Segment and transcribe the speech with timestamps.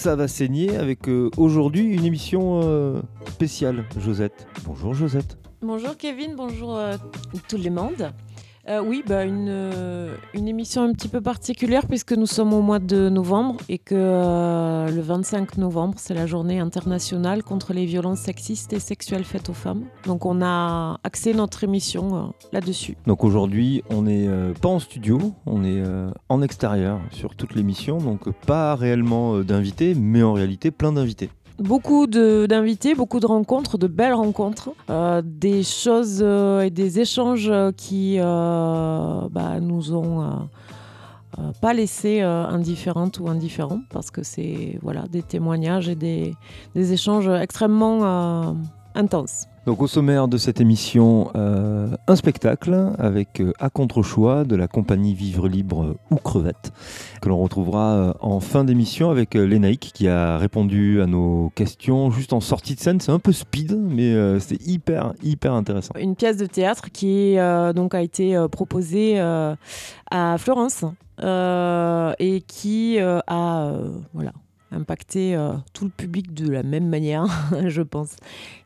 [0.00, 3.84] Ça va saigner avec euh, aujourd'hui une émission euh, spéciale.
[3.98, 4.46] Josette.
[4.64, 5.36] Bonjour Josette.
[5.60, 6.96] Bonjour Kevin, bonjour euh,
[7.48, 8.10] tout le monde.
[8.70, 12.62] Euh, oui, bah, une, euh, une émission un petit peu particulière puisque nous sommes au
[12.62, 17.84] mois de novembre et que euh, le 25 novembre, c'est la journée internationale contre les
[17.84, 19.86] violences sexistes et sexuelles faites aux femmes.
[20.06, 22.96] Donc on a axé notre émission là-dessus.
[23.08, 24.28] Donc aujourd'hui, on n'est
[24.60, 25.82] pas en studio, on est
[26.28, 31.30] en extérieur sur toute l'émission, donc pas réellement d'invités, mais en réalité plein d'invités.
[31.60, 37.52] Beaucoup d'invités, beaucoup de rencontres, de belles rencontres, euh, des choses euh, et des échanges
[37.76, 40.48] qui euh, bah, nous ont
[41.60, 46.34] pas laissé indifférentes ou indifférents parce que c'est voilà des témoignages et des,
[46.74, 48.56] des échanges extrêmement
[48.94, 49.49] intenses.
[49.66, 54.68] Donc au sommaire de cette émission, euh, un spectacle avec euh, à contre-choix de la
[54.68, 56.72] compagnie Vivre Libre ou Crevette,
[57.20, 62.10] que l'on retrouvera euh, en fin d'émission avec Lénaïque qui a répondu à nos questions
[62.10, 63.00] juste en sortie de scène.
[63.00, 65.92] C'est un peu speed, mais c'est hyper, hyper intéressant.
[65.98, 70.84] Une pièce de théâtre qui a été proposée à Florence
[71.22, 73.72] et qui a
[74.72, 75.38] impacté
[75.72, 77.26] tout le public de la même manière,
[77.66, 78.16] je pense.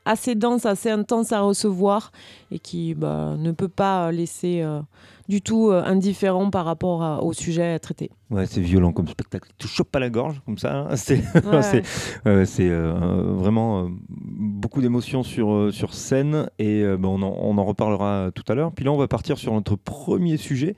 [0.05, 2.13] Assez dense, assez intense à recevoir
[2.51, 4.81] et qui bah, ne peut pas laisser euh,
[5.29, 8.11] du tout euh, indifférent par rapport à- au sujet traité.
[8.31, 9.51] Ouais, c'est violent comme spectacle.
[9.59, 10.87] Tu chopes pas la gorge comme ça.
[10.91, 10.97] hein.
[10.97, 11.23] C'est
[12.27, 18.31] Ouais, euh, vraiment beaucoup d'émotions sur, sur scène et ben, on, en, on en reparlera
[18.35, 18.73] tout à l'heure.
[18.73, 20.75] Puis là, on va partir sur notre premier sujet.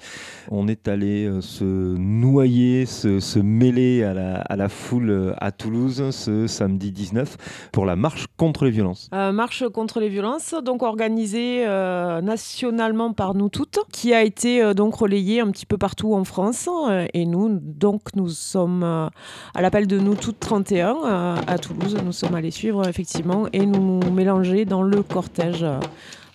[0.50, 6.10] On est allé se noyer, se, se mêler à la, à la foule à Toulouse
[6.10, 9.08] ce samedi 19 pour la marche contre les violences.
[9.16, 14.62] Euh, marche contre les violences, donc organisée euh, nationalement par nous toutes, qui a été
[14.62, 16.68] euh, donc relayée un petit peu partout en France.
[17.14, 21.96] Et nous, donc, nous sommes à l'appel de nous toutes 31 euh, à Toulouse.
[22.04, 25.64] Nous sommes allés suivre effectivement et nous mélanger dans le cortège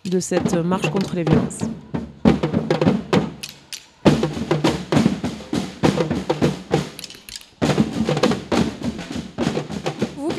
[0.06, 1.59] de cette marche contre les violences.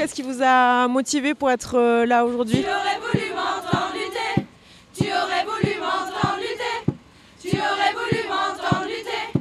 [0.03, 2.65] Qu'est-ce qui vous a motivé pour être euh, là aujourd'hui?
[2.65, 4.43] Tu aurais voulu m'entendre lutter,
[4.93, 6.93] tu aurais voulu m'entendre lutter,
[7.41, 9.41] tu aurais voulu m'entendre lutter,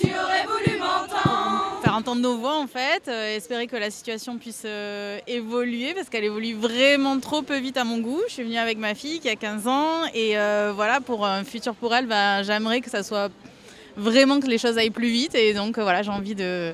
[0.00, 1.80] tu aurais voulu m'entendre.
[1.82, 6.08] faire entendre nos voix en fait, euh, espérer que la situation puisse euh, évoluer parce
[6.08, 8.22] qu'elle évolue vraiment trop peu vite à mon goût.
[8.28, 11.44] Je suis venue avec ma fille qui a 15 ans et euh, voilà, pour un
[11.44, 13.28] futur pour elle, bah, j'aimerais que ça soit
[13.98, 16.72] vraiment que les choses aillent plus vite et donc euh, voilà, j'ai envie de,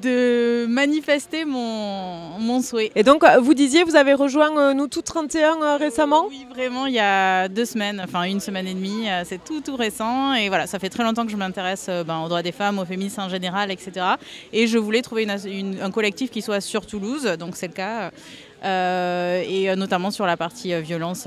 [0.00, 2.90] de manifester mon, mon souhait.
[2.94, 6.26] Et donc, euh, vous disiez, vous avez rejoint euh, nous tous 31 euh, récemment?
[6.28, 9.76] Oui, vraiment, il y a deux semaines, enfin une semaine et demie, c'est tout tout
[9.76, 10.34] récent.
[10.34, 12.84] Et voilà, ça fait très longtemps que je m'intéresse ben, aux droits des femmes, au
[12.84, 14.06] féminisme en général, etc.
[14.52, 17.68] Et je voulais trouver une as- une- un collectif qui soit sur Toulouse, donc c'est
[17.68, 18.10] le cas.
[18.64, 21.26] Euh, et euh, notamment sur la partie euh, violence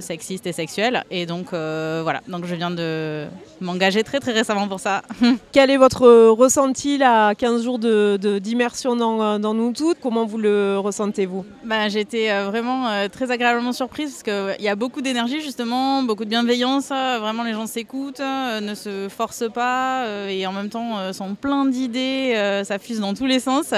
[0.00, 1.04] sexiste et sexuelle.
[1.10, 3.26] Et donc voilà, donc je viens de
[3.60, 5.02] m'engager très très récemment pour ça.
[5.52, 9.98] Quel est votre ressenti là, 15 jours de- de- d'immersion dans, dans nous toutes?
[10.00, 11.44] Comment vous le ressentez-vous?
[11.64, 14.22] Ben, euh, vraiment très agréablement surprise parce
[14.56, 16.88] qu'il y a beaucoup d'énergie justement, beaucoup de bienveillance.
[16.88, 22.62] vraiment, les gens s'écoutent, ne se forcent pas et en même temps sont pleins d'idées.
[22.64, 23.74] ça fuse dans tous les sens.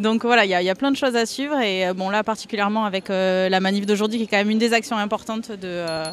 [0.00, 1.58] Donc voilà, il y, y a plein de choses à suivre.
[1.60, 4.74] Et bon, là, particulièrement avec euh, la manif d'aujourd'hui qui est quand même une des
[4.74, 6.04] actions importantes de, euh,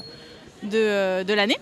[0.73, 1.57] euh, de l'année.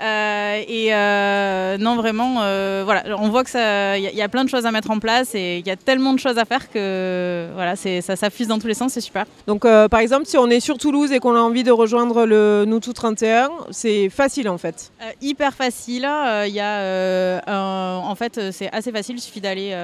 [0.00, 4.16] Euh, et euh, non, vraiment, euh, voilà, on voit que ça, il y, a- il
[4.16, 6.18] y a plein de choses à mettre en place et il y a tellement de
[6.18, 9.24] choses à faire que voilà, c'est, ça s'affuse dans tous les sens, c'est super.
[9.46, 12.64] Donc, par exemple, si on est sur Toulouse et qu'on a envie de rejoindre le
[12.66, 14.92] nous tous 31, c'est facile en fait.
[15.22, 16.06] Hyper facile.
[16.46, 19.16] Il y a, un- en fait, c'est assez facile.
[19.16, 19.74] Il suffit d'aller.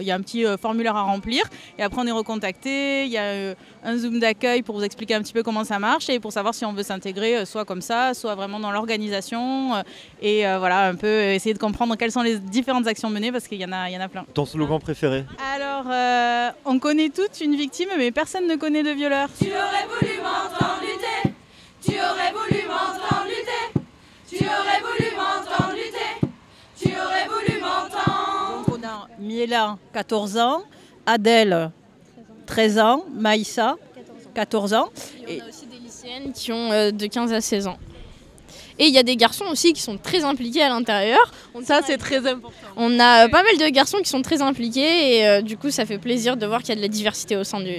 [0.00, 1.44] Il y a un petit formulaire à remplir
[1.78, 3.04] et après on est recontacté.
[3.04, 3.54] Il y a
[3.88, 6.54] un zoom d'accueil pour vous expliquer un petit peu comment ça marche et pour savoir
[6.54, 9.82] si on veut s'intégrer, euh, soit comme ça, soit vraiment dans l'organisation euh,
[10.20, 13.48] et euh, voilà un peu essayer de comprendre quelles sont les différentes actions menées parce
[13.48, 14.26] qu'il y en a, il y en a plein.
[14.34, 15.24] Ton slogan préféré
[15.54, 19.30] Alors, euh, on connaît toutes une victime, mais personne ne connaît de violeur.
[19.38, 21.34] Tu aurais voulu m'entendre lutter,
[21.82, 23.88] tu aurais voulu m'entendre lutter,
[24.28, 26.28] tu aurais voulu m'entendre lutter,
[26.78, 28.66] tu aurais voulu m'entendre.
[28.66, 30.62] Donc on a Miela, 14 ans,
[31.06, 31.70] Adèle,
[32.48, 33.76] 13 ans, Maïssa,
[34.34, 34.88] 14 ans.
[35.28, 37.76] Et on a aussi des lycéennes qui ont euh, de 15 à 16 ans.
[38.80, 41.32] Et il y a des garçons aussi qui sont très impliqués à l'intérieur.
[41.54, 42.52] On Ça, c'est très important.
[42.76, 45.70] On a euh, pas mal de garçons qui sont très impliqués et euh, du coup,
[45.70, 47.74] ça fait plaisir de voir qu'il y a de la diversité au sein du,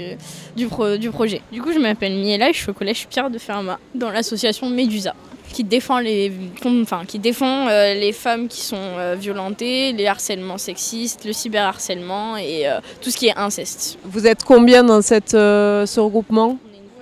[0.58, 1.42] du, pro- du projet.
[1.54, 4.70] Du coup, je m'appelle Miela et je suis au collège Pierre de Fermat dans l'association
[4.70, 5.16] Médusa.
[5.54, 6.32] Qui défend les,
[6.66, 12.38] enfin, qui défend euh, les femmes qui sont euh, violentées, les harcèlements sexistes, le cyberharcèlement
[12.38, 13.98] et euh, tout ce qui est inceste.
[14.04, 16.58] Vous êtes combien dans cette, ce regroupement?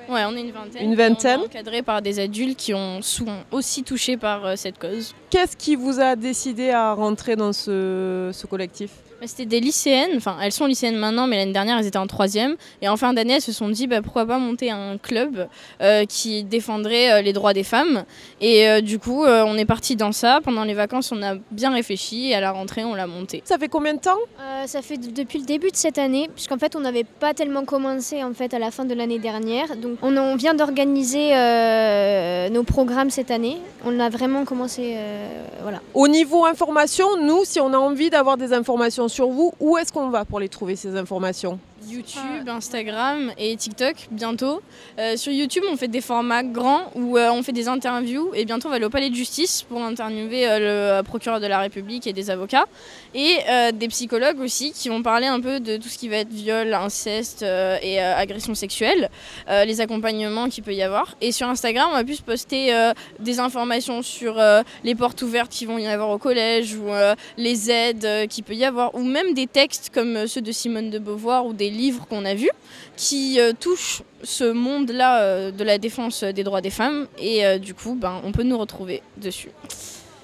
[0.09, 0.83] Ouais, on est une vingtaine.
[0.83, 5.13] Une vingtaine encadré par des adultes qui ont, sont aussi touchés par euh, cette cause.
[5.29, 8.91] Qu'est-ce qui vous a décidé à rentrer dans ce, ce collectif?
[9.25, 12.55] C'était des lycéennes, enfin elles sont lycéennes maintenant, mais l'année dernière elles étaient en troisième.
[12.81, 15.47] Et en fin d'année elles se sont dit bah, pourquoi pas monter un club
[15.81, 18.05] euh, qui défendrait euh, les droits des femmes.
[18.41, 20.39] Et euh, du coup euh, on est parti dans ça.
[20.43, 23.41] Pendant les vacances on a bien réfléchi et à la rentrée on l'a monté.
[23.43, 24.17] Ça fait combien de temps?
[24.39, 27.65] Euh, ça fait depuis le début de cette année, puisqu'en fait on n'avait pas tellement
[27.65, 29.75] commencé en fait à la fin de l'année dernière.
[29.77, 33.57] Donc on, on vient d'organiser euh, nos programmes cette année.
[33.83, 35.27] On a vraiment commencé, euh,
[35.61, 35.81] voilà.
[35.93, 39.91] Au niveau information, nous, si on a envie d'avoir des informations sur vous, où est-ce
[39.91, 41.59] qu'on va pour les trouver ces informations?
[41.89, 44.61] YouTube, Instagram et TikTok bientôt.
[44.99, 48.45] Euh, sur YouTube, on fait des formats grands où euh, on fait des interviews et
[48.45, 51.59] bientôt on va aller au palais de justice pour interviewer euh, le procureur de la
[51.59, 52.65] République et des avocats
[53.13, 53.37] et
[53.73, 56.71] des psychologues aussi qui vont parler un peu de tout ce qui va être viol,
[56.73, 59.09] inceste et agression sexuelle,
[59.47, 61.15] les accompagnements qu'il peut y avoir.
[61.19, 62.71] Et sur Instagram, on va plus poster
[63.19, 64.39] des informations sur
[64.83, 66.89] les portes ouvertes qui vont y avoir au collège ou
[67.37, 70.99] les aides qu'il peut y avoir ou même des textes comme ceux de Simone de
[70.99, 72.51] Beauvoir ou des livres qu'on a vus
[72.95, 77.57] qui euh, touchent ce monde-là euh, de la défense des droits des femmes et euh,
[77.59, 79.51] du coup ben, on peut nous retrouver dessus.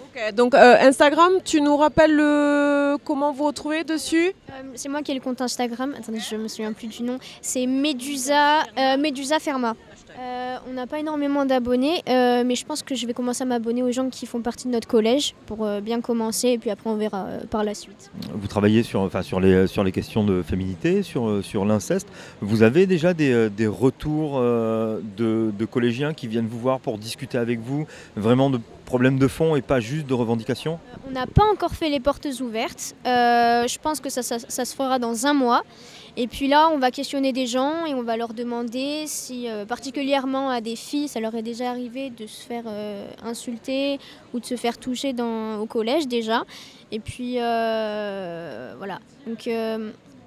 [0.06, 2.98] Ok, Donc euh, Instagram, tu nous rappelles le...
[3.04, 4.28] comment vous retrouvez dessus?
[4.50, 5.96] Euh, c'est moi qui ai le compte Instagram.
[5.98, 7.18] Attendez, je me souviens plus du nom.
[7.42, 9.76] C'est Medusa, euh, Medusa Ferma.
[10.20, 13.46] Euh, on n'a pas énormément d'abonnés, euh, mais je pense que je vais commencer à
[13.46, 16.70] m'abonner aux gens qui font partie de notre collège pour euh, bien commencer et puis
[16.70, 18.12] après on verra par la suite.
[18.34, 22.08] Vous travaillez sur, enfin, sur, les, sur les questions de féminité, sur, sur l'inceste.
[22.42, 27.38] Vous avez déjà des, des retours de, de collégiens qui viennent vous voir pour discuter
[27.38, 30.78] avec vous, vraiment de problèmes de fond et pas juste de revendications?
[31.08, 32.96] On n'a pas encore fait les portes ouvertes.
[33.06, 35.64] Je pense que ça, ça- ça se fera dans un mois.
[36.16, 39.66] Et puis là, on va questionner des gens et on va leur demander si, euh,
[39.66, 44.00] particulièrement à des filles, ça leur est déjà arrivé de se faire euh, insulter
[44.32, 45.16] ou de se faire toucher
[45.60, 46.44] au collège déjà.
[46.92, 49.00] Et puis euh, voilà.
[49.26, 49.50] Donc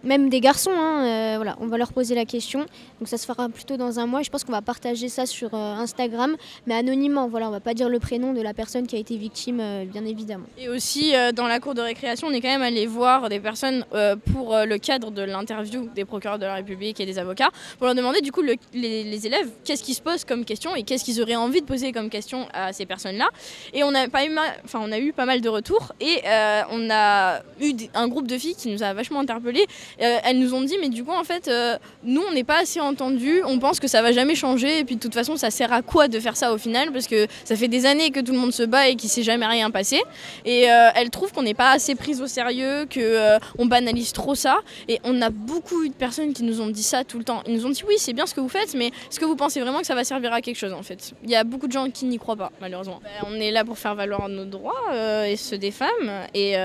[0.06, 2.61] même des garçons, hein, euh, voilà, on va leur poser la question.
[3.00, 4.23] Donc ça se fera plutôt dans un mois.
[4.23, 6.37] Je pense qu'on va partager ça sur euh, Instagram,
[6.67, 7.29] mais anonymement.
[7.29, 9.85] Voilà, on va pas dire le prénom de la personne qui a été victime, euh,
[9.85, 10.47] bien évidemment.
[10.58, 13.85] Et aussi, dans la cour de récréation, on est quand même allé voir des personnes
[14.32, 17.94] pour le cadre de l'interview des procureurs de la République et des avocats, pour leur
[17.94, 21.20] demander du coup le- les, élèves qu'est-ce qu'ils se posent comme question et qu'est-ce qu'ils
[21.20, 23.29] auraient envie de poser comme question à ces personnes-là.
[23.73, 26.23] Et on a, pas eu, enfin, on a eu pas mal de retours et
[26.70, 29.67] on a eu un groupe de filles qui nous a vachement interpellés.
[30.00, 32.60] Euh, elles nous ont dit, mais du coup, en fait, euh, nous, on n'est pas
[32.60, 35.50] assez entendus, on pense que ça va jamais changer et puis de toute façon, ça
[35.50, 36.93] sert à quoi de faire ça au final?
[36.93, 39.22] Parce que ça fait des années que tout le monde se bat et qu'il s'est
[39.22, 40.02] jamais rien passé.
[40.44, 44.58] Et euh, elle trouve qu'on n'est pas assez prise au sérieux, qu'on banalise trop ça.
[44.88, 47.43] Et on a beaucoup de personnes qui nous ont dit ça tout le temps.
[47.46, 49.36] Ils nous ont dit oui, c'est bien ce que vous faites, mais est-ce que vous
[49.36, 51.12] pensez vraiment que ça va servir à quelque chose en fait?
[51.24, 53.00] Il y a beaucoup de gens qui n'y croient pas, malheureusement.
[53.03, 54.94] Ben, on est là pour faire valoir nos droits
[55.26, 56.10] et ceux des femmes.
[56.34, 56.56] Et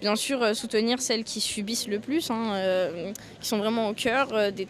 [0.00, 2.67] bien sûr, soutenir celles qui subissent le plus, hein,
[3.40, 4.66] qui sont vraiment au cœur euh, des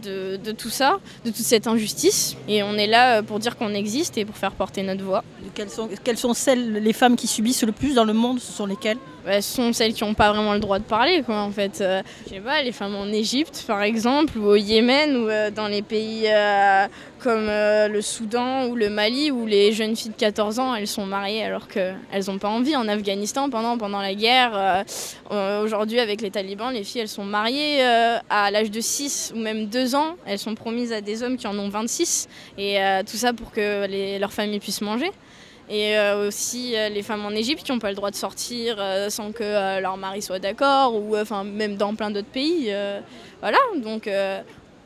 [0.00, 2.36] de, de tout ça, de toute cette injustice.
[2.48, 5.24] Et on est là euh, pour dire qu'on existe et pour faire porter notre voix.
[5.54, 8.52] Quelles sont, quelles sont celles, les femmes qui subissent le plus dans le monde Ce
[8.52, 8.98] sont lesquelles?
[9.24, 11.80] Bah, ce sont celles qui n'ont pas vraiment le droit de parler, quoi, en fait.
[11.80, 15.50] Euh, je sais pas, les femmes en Égypte, par exemple, ou au Yémen, ou euh,
[15.50, 16.86] dans les pays euh,
[17.22, 20.86] comme euh, le Soudan ou le Mali, où les jeunes filles de 14 ans, elles
[20.86, 21.94] sont mariées alors qu'elles
[22.26, 22.74] n'ont pas envie.
[22.76, 24.82] En Afghanistan, pendant, pendant la guerre, euh,
[25.30, 29.38] euh, aujourd'hui, avec les talibans, les filles, elles sont mariées à l'âge de 6 ou
[29.38, 30.16] même 2 ans.
[30.26, 32.28] Elles sont promises à des hommes qui en ont 26.
[32.58, 35.10] Et tout ça pour que les- leurs familles puissent manger.
[35.72, 35.94] Et
[36.26, 38.76] aussi les femmes en Égypte qui n'ont pas le droit de sortir
[39.08, 42.72] sans que leur mari soit d'accord, ou enfin même dans plein d'autres pays.
[43.40, 44.08] voilà, donc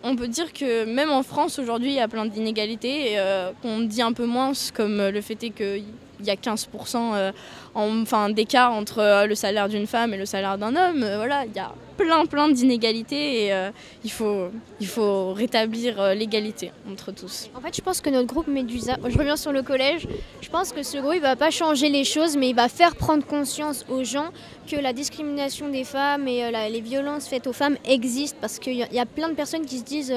[0.05, 3.81] on peut dire que même en France aujourd'hui il y a plein d'inégalités euh, qu'on
[3.81, 5.85] dit un peu moins, comme le fait est qu'il
[6.23, 7.33] y a 15% euh,
[7.75, 11.03] en- enfin, d'écart entre le salaire d'une femme et le salaire d'un homme.
[11.03, 13.71] Euh, voilà, il y a plein plein d'inégalités et euh,
[14.05, 14.49] il, faut,
[14.81, 17.51] il faut rétablir euh, l'égalité entre tous.
[17.55, 20.07] En fait, je pense que notre groupe Médusa, je reviens sur le collège,
[20.41, 22.97] je pense que ce groupe il va pas changer les choses, mais il va faire
[22.97, 24.31] prendre conscience aux gens
[24.71, 28.75] que la discrimination des femmes et euh, les violences faites aux femmes existent, parce qu'il
[28.75, 30.15] y, a- plein de personnes qui se disent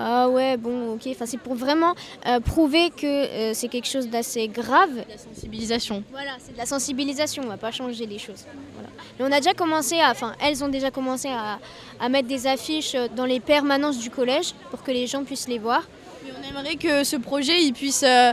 [0.00, 1.94] ah ouais bon ok, enfin c'est pour vraiment
[2.26, 4.90] euh, prouver que euh, c'est quelque chose d'assez grave.
[5.08, 6.04] La sensibilisation.
[6.12, 8.44] Voilà, c'est de la sensibilisation, on va pas changer les choses.
[8.74, 8.90] Voilà.
[9.18, 11.58] Mais on a déjà commencé, à, enfin elles ont déjà commencé à,
[11.98, 15.58] à mettre des affiches dans les permanences du collège pour que les gens puissent les
[15.58, 15.82] voir.
[16.24, 18.04] Mais on aimerait que ce projet il puisse.
[18.04, 18.32] euh,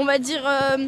[0.00, 0.86] on va dire, euh,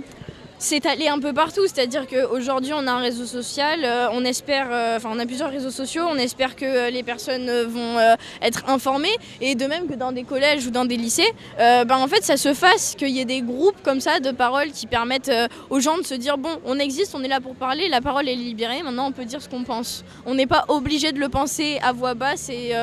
[0.60, 1.62] s'étaler un peu partout.
[1.62, 5.50] C'est-à-dire qu'aujourd'hui, on a un réseau social, euh, on espère, euh, enfin, on a plusieurs
[5.50, 7.98] réseaux sociaux, on espère que euh, les personnes vont
[8.42, 9.16] être informées.
[9.40, 12.36] Et de même que dans des collèges ou dans des lycées, ben, en fait, ça
[12.36, 15.32] se fasse, qu'il y ait des groupes comme ça de paroles qui permettent
[15.70, 18.28] aux gens de se dire bon, on existe, on est là pour parler, la parole
[18.28, 20.04] est libérée, maintenant on peut dire ce qu'on pense.
[20.26, 22.74] On n'est pas obligé de le penser à voix basse et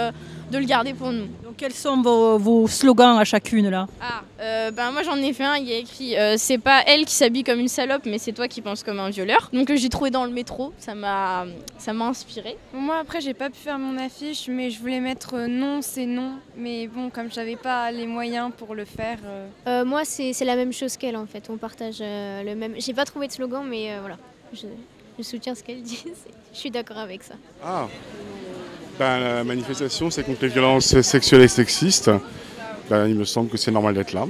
[0.51, 1.27] de le garder pour nous.
[1.43, 3.87] Donc, quels sont vos, vos slogans à chacune là?
[4.01, 6.83] Ah, euh, ben moi j'en ai fait un, il y a écrit euh, c'est pas
[6.85, 9.49] elle qui s'habille comme une salope, mais c'est toi qui penses comme un violeur.
[9.53, 11.45] Donc euh, j'ai trouvé dans le métro, ça m'a
[11.77, 12.57] ça m'a inspiré.
[12.73, 16.33] Moi après j'ai pas pu faire mon affiche mais je voulais mettre non c'est non
[16.55, 20.45] mais bon comme j'avais pas les moyens pour le faire euh, Euh, moi, c'est c'est
[20.45, 21.49] la même chose qu'elle en fait.
[21.49, 22.73] On partage euh, le même.
[22.77, 24.17] J'ai pas trouvé de slogan, mais euh, voilà.
[24.53, 24.67] Je,
[25.17, 26.03] je soutiens ce qu'elle dit.
[26.53, 27.35] Je suis d'accord avec ça.
[27.63, 27.87] Ah
[28.99, 32.11] ben, La manifestation, c'est contre les violences sexuelles et sexistes.
[32.89, 34.25] Ben, il me semble que c'est normal d'être là,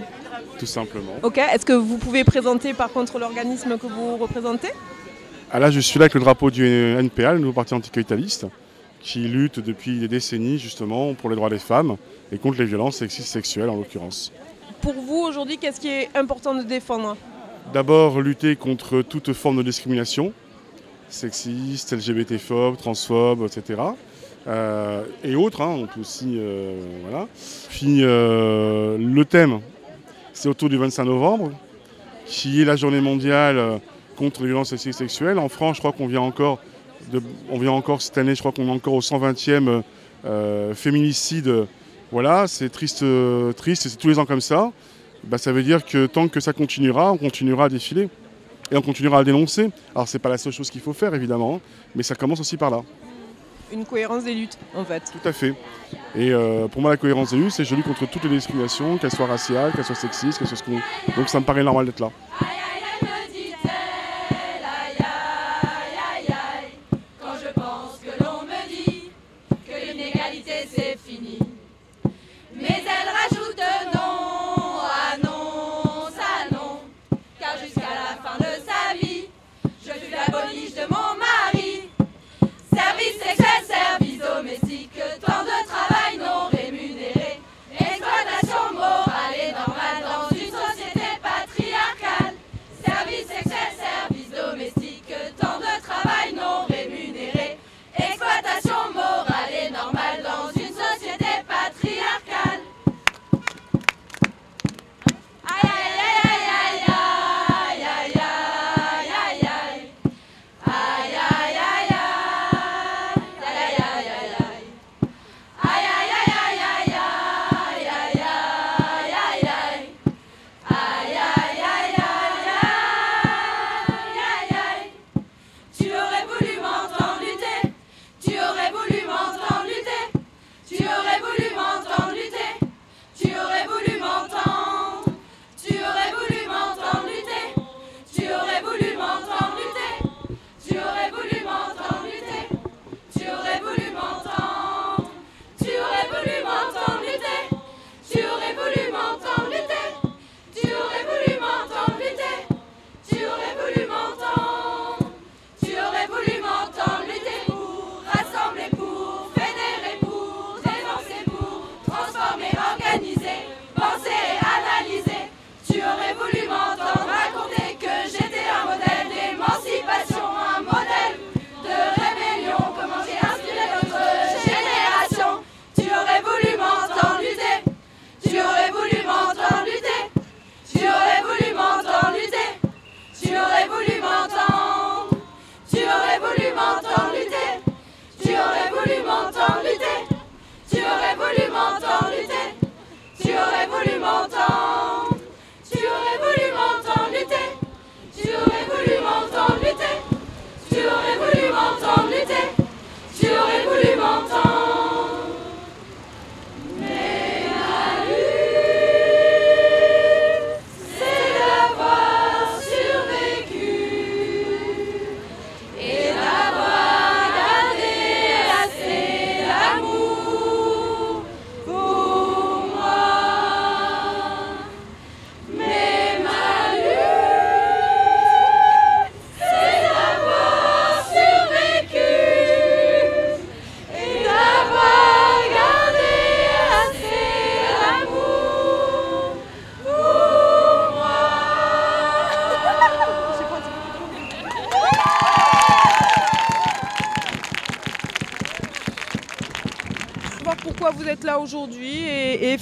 [0.58, 1.14] tout simplement.
[1.24, 4.70] Ok, est-ce que vous pouvez présenter par contre l'organisme que vous représentez?
[5.52, 8.48] Ah, là, je suis là avec le drapeau du NPA, le nouveau parti anticapitaliste,
[9.00, 11.98] qui lutte depuis des décennies justement pour les droits des femmes
[12.32, 14.32] et contre les violences sexistes sexuelles en l'occurrence.
[14.82, 17.16] Pour vous aujourd'hui, qu'est-ce qui est important de défendre?
[17.74, 20.34] D'abord, lutter contre toute forme de discrimination,
[21.10, 23.82] sexiste, LGBT-phobe, transphobe, etc.
[24.48, 26.36] Euh, et autres, hein, on peut aussi.
[26.38, 27.28] euh, voilà.
[27.70, 29.60] Puis euh, le thème,
[30.34, 31.52] c'est autour du 25 novembre,
[32.26, 33.80] qui est la journée mondiale
[34.16, 35.40] contre les violences sexuelles.
[35.40, 36.60] En France, je crois qu'on vient encore,
[37.50, 39.82] on vient encore cette année, je crois qu'on est encore au 120e
[40.26, 41.68] euh, féminicide.
[42.12, 43.04] Voilà, c'est triste,
[43.58, 44.72] triste, c'est tous les ans comme ça.
[45.26, 48.08] Bah, ça veut dire que tant que ça continuera, on continuera à défiler.
[48.72, 49.72] Et on continuera à dénoncer.
[49.96, 51.60] Alors c'est pas la seule chose qu'il faut faire évidemment, hein,
[51.96, 52.82] mais ça commence aussi par là.
[53.72, 55.04] Une cohérence des luttes en fait.
[55.12, 55.54] Tout à fait.
[56.16, 58.98] Et euh, pour moi la cohérence des luttes, c'est je lutte contre toutes les discriminations,
[58.98, 60.80] qu'elles soient raciales, qu'elles soient sexistes, qu'elles soient ce qu'on...
[61.16, 62.10] Donc ça me paraît normal d'être là.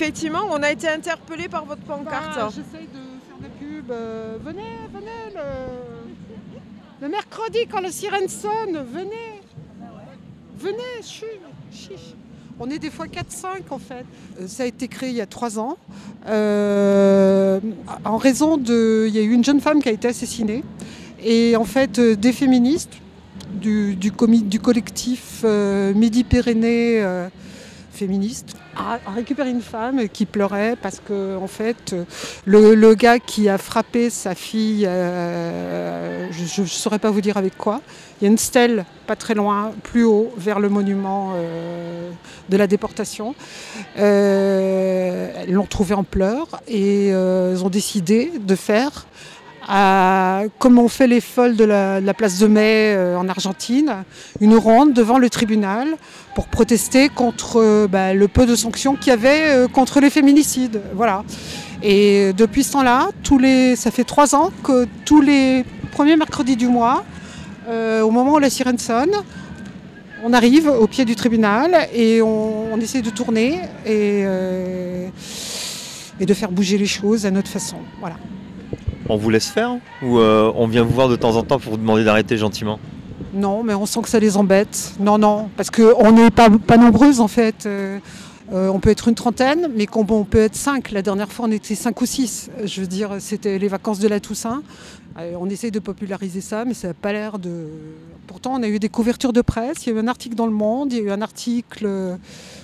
[0.05, 2.35] Effectivement, on a été interpellé par votre pancarte.
[2.35, 3.91] Bah, J'essaye de faire des pubs.
[3.91, 4.61] euh, venez,
[4.93, 5.41] venez le...
[7.01, 9.41] le mercredi quand la sirène sonne, venez.
[10.59, 12.13] Venez, chiche.
[12.59, 14.05] On est des fois 4-5 en fait.
[14.39, 15.77] Euh, Ça a été créé il y a 3 ans.
[16.27, 17.59] euh,
[18.05, 19.05] en raison de.
[19.09, 20.63] Il y a eu une jeune femme qui a été assassinée.
[21.21, 22.93] Et en fait, des féministes
[23.51, 23.97] du,
[24.61, 27.27] collectif Midi-Pyrénées euh,
[27.91, 32.03] féministe a récupéré une femme qui pleurait parce que en fait euh,
[32.45, 37.37] le, le gars qui a frappé sa fille, euh, je ne saurais pas vous dire
[37.37, 37.81] avec quoi.
[38.19, 42.09] Il y a une stèle pas très loin, plus haut, vers le monument euh,
[42.49, 43.35] de la déportation.
[43.97, 49.05] Euh, elles l'ont trouvé en pleurs et euh, elles ont décidé de faire
[49.67, 54.03] à- comme on fait les folles de la, place de Mai euh, en Argentine,
[54.39, 55.95] une ronde devant le tribunal
[56.35, 60.09] pour protester contre euh, bah, le peu de sanctions qu'il y avait euh, contre les
[60.09, 60.81] féminicides.
[60.93, 61.23] Voilà.
[61.83, 63.09] Et depuis ce temps-là,
[63.75, 67.03] ça fait trois ans que tous les premiers mercredis du mois,
[67.69, 69.11] au moment où la sirène sonne,
[70.23, 74.23] on arrive au pied du tribunal et on, essaie de tourner et,
[76.19, 77.77] et de faire bouger les choses à notre façon.
[77.99, 78.15] Voilà.
[79.07, 81.73] On vous laisse faire ou euh, on vient vous voir de temps en temps pour
[81.73, 82.79] vous demander d'arrêter gentiment?
[83.33, 84.93] Non, mais on sent que ça les embête.
[84.99, 87.65] Non, non, parce qu'on n'est pas, nombreuses en fait.
[87.65, 87.99] Euh,
[88.51, 90.91] euh, on peut être une trentaine, mais qu'on on peut être cinq.
[90.91, 92.49] La dernière fois, on était cinq ou six.
[92.63, 94.63] Je veux dire, c'était les vacances de la Toussaint.
[95.17, 97.67] On essaye de populariser ça, mais ça n'a pas l'air de.
[98.27, 99.85] Pourtant, on a eu des couvertures de presse.
[99.85, 101.87] Il y a eu un article dans Le Monde, il y a eu un article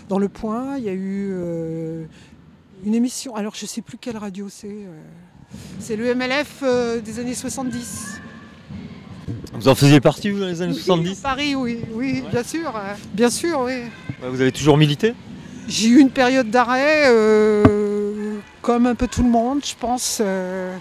[0.09, 1.33] dans Le Point, il y a eu
[2.85, 3.35] une émission.
[3.35, 4.85] Alors, je ne sais plus quelle radio c'est.
[5.79, 8.19] C'est le MLF euh, des années 70.
[9.53, 12.73] Vous en faisiez partie vous dans les années Oui, 70 Paris, oui, oui, bien sûr,
[12.75, 13.73] euh, bien sûr, oui.
[14.21, 15.13] Ouais, Vous avez toujours milité
[15.67, 20.19] J'ai eu une période d'arrêt, euh, comme un peu tout le monde, je pense.
[20.21, 20.75] euh.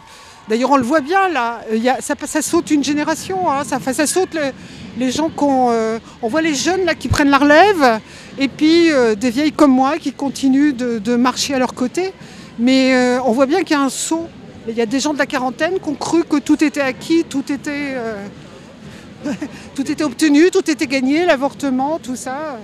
[0.48, 3.62] D'ailleurs, on le voit bien là, il y a- ça, ça saute une génération, hein,
[3.64, 4.52] ça, saute le-
[4.98, 5.68] les gens qu'on.
[5.70, 8.00] euh, on voit les jeunes là qui prennent la relève,
[8.38, 12.12] et puis des vieilles comme moi qui continuent de, de marcher à leur côté.
[12.59, 14.28] Mais on voit bien qu'il y a un saut.
[14.68, 17.25] Il y a des gens de la quarantaine qui ont cru que tout était acquis,
[17.29, 17.94] tout était.
[17.94, 18.27] euh,
[20.05, 22.59] obtenu, tout était gagné, l'avortement, tout ça,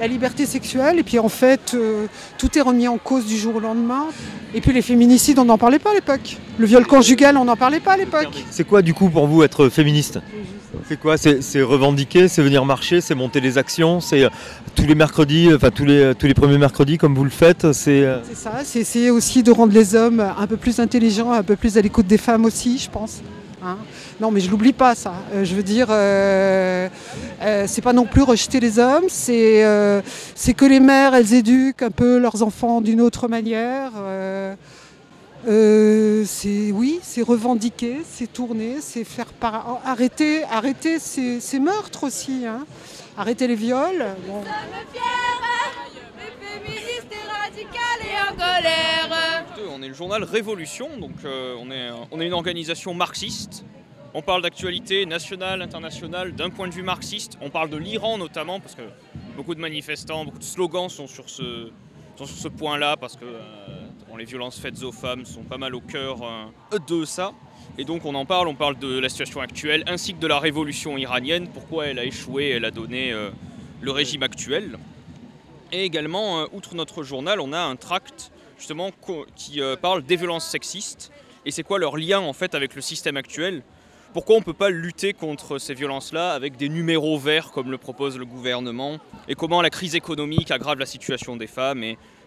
[0.00, 0.98] la liberté sexuelle.
[0.98, 2.06] Et puis en fait, euh,
[2.38, 4.06] tout est remis en cause du jour au lendemain.
[4.54, 6.36] Et puis les féminicides, on n'en parlait pas à l'époque.
[6.58, 8.44] Le viol conjugal, on n'en parlait pas à l'époque.
[8.50, 10.18] C'est quoi du coup pour vous être féministe?
[10.88, 14.28] C'est quoi C'est revendiquer, c'est venir marcher, c'est monter les actions, c'est euh,
[14.74, 17.72] tous les mercredis, euh, enfin tous les, tous les premiers mercredis comme vous le faites,
[17.72, 18.02] c'est...
[18.02, 21.56] euh, ça, c'est essayer aussi de rendre les hommes un peu plus intelligents, un peu
[21.56, 23.20] plus à l'écoute des femmes aussi, je pense.
[23.64, 23.76] Hein.
[24.20, 25.14] non, mais je l'oublie pas, ça.
[25.34, 26.88] Euh, je veux dire, euh,
[27.42, 30.02] euh, c'est pas non plus rejeter les hommes, euh,
[30.34, 33.92] c'est que les mères, elles éduquent un peu leurs enfants d'une autre manière.
[35.48, 42.04] Euh, c'est oui, c'est revendiquer, c'est tourner, c'est faire par- arrêter, arrêter ces, ces meurtres
[42.04, 42.64] aussi, hein.
[43.16, 44.06] arrêter les viols.
[44.26, 44.42] Bon.
[46.40, 49.08] Féministe et radicale et en colère.
[49.74, 53.64] On est le journal Révolution, donc euh, on, est, on est une organisation marxiste.
[54.14, 57.38] On parle d'actualité nationale, internationale, d'un point de vue marxiste.
[57.40, 58.82] On parle de l'Iran notamment, parce que
[59.36, 61.70] beaucoup de manifestants, beaucoup de slogans sont sur ce,
[62.16, 63.38] sont sur ce point-là, parce que euh,
[64.16, 67.32] les violences faites aux femmes sont pas mal au cœur euh, de ça.
[67.78, 70.38] Et donc on en parle, on parle de la situation actuelle, ainsi que de la
[70.38, 73.30] révolution iranienne, pourquoi elle a échoué, elle a donné euh,
[73.80, 74.78] le régime actuel.
[75.72, 78.90] Et également, euh, outre notre journal, on a un tract justement
[79.34, 81.10] qui parle des violences sexistes
[81.44, 83.62] et c'est quoi leur lien en fait avec le système actuel?
[84.12, 87.78] Pourquoi on ne peut pas lutter contre ces violences-là avec des numéros verts comme le
[87.78, 88.98] propose le gouvernement?
[89.26, 91.82] Et comment la crise économique aggrave la situation des femmes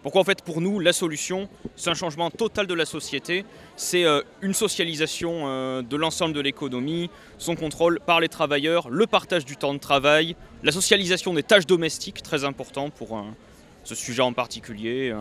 [0.06, 4.04] pourquoi en fait pour nous la solution c'est un changement total de la société, c'est
[4.04, 9.44] euh, une socialisation euh, de l'ensemble de l'économie, son contrôle par les travailleurs, le partage
[9.44, 13.22] du temps de travail, la socialisation des tâches domestiques, très important pour euh,
[13.82, 15.12] ce sujet en particulier.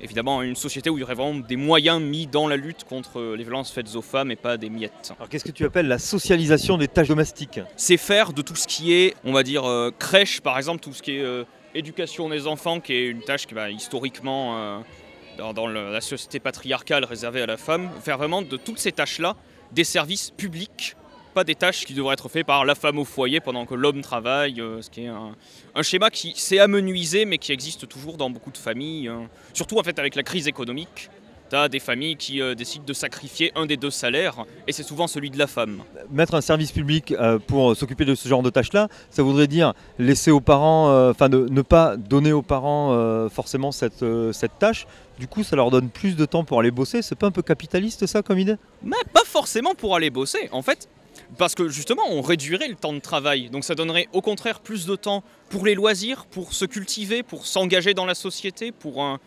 [0.00, 3.34] évidemment, une société où il y aurait vraiment des moyens mis dans la lutte contre
[3.36, 5.12] les violences faites aux femmes et pas des miettes.
[5.18, 7.60] Alors qu'est-ce que tu appelles la socialisation des tâches domestiques?
[7.76, 9.64] C'est faire de tout ce qui est, on va dire,
[9.98, 11.44] crèche par exemple, tout ce qui est
[11.78, 17.04] éducation des enfants, qui est une tâche qui va historiquement, euh, dans, la société patriarcale
[17.04, 19.36] réservée à la femme, faire vraiment de toutes ces tâches-là
[19.72, 20.96] des services publics,
[21.34, 24.02] pas des tâches qui devraient être faites par la femme au foyer pendant que l'homme
[24.02, 28.30] travaille, euh, ce qui est un, schéma qui s'est amenuisé mais qui existe toujours dans
[28.30, 29.28] beaucoup de familles, hein.
[29.52, 31.08] surtout en fait avec la crise économique.
[31.50, 34.82] Tu as des familles qui euh, décident de sacrifier un des deux salaires, et c'est
[34.82, 35.82] souvent celui de la femme.
[36.10, 39.72] Mettre un service public euh, pour s'occuper de ce genre de tâches-là, ça voudrait dire
[39.98, 44.86] laisser aux parents, euh, enfin ne, ne pas donner aux parents forcément cette, cette tâche.
[45.18, 47.02] Du coup, ça leur donne plus de temps pour aller bosser.
[47.02, 48.56] C'est pas un peu capitaliste ça comme idée?
[48.82, 50.88] Mais pas forcément pour aller bosser, en fait.
[51.36, 53.50] Parce que justement, on réduirait le temps de travail.
[53.50, 57.46] Donc ça donnerait au contraire plus de temps pour les loisirs, pour se cultiver, pour
[57.46, 59.18] s'engager dans la société, pour, un-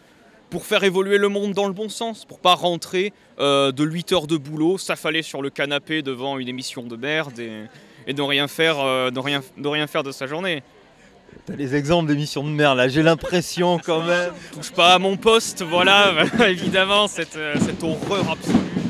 [0.52, 4.12] pour faire évoluer le monde dans le bon sens, pour pas rentrer euh, de 8
[4.12, 7.64] heures de boulot, s'affaler sur le canapé devant une émission de merde et,
[8.06, 10.62] et de, rien faire, euh, de, rien, de rien faire de sa journée.
[11.46, 14.34] T'as les exemples d'émissions de merde là, j'ai l'impression quand même.
[14.52, 16.14] Touche pas à mon poste, voilà,
[16.48, 18.81] évidemment, cette, euh, cette horreur absolue.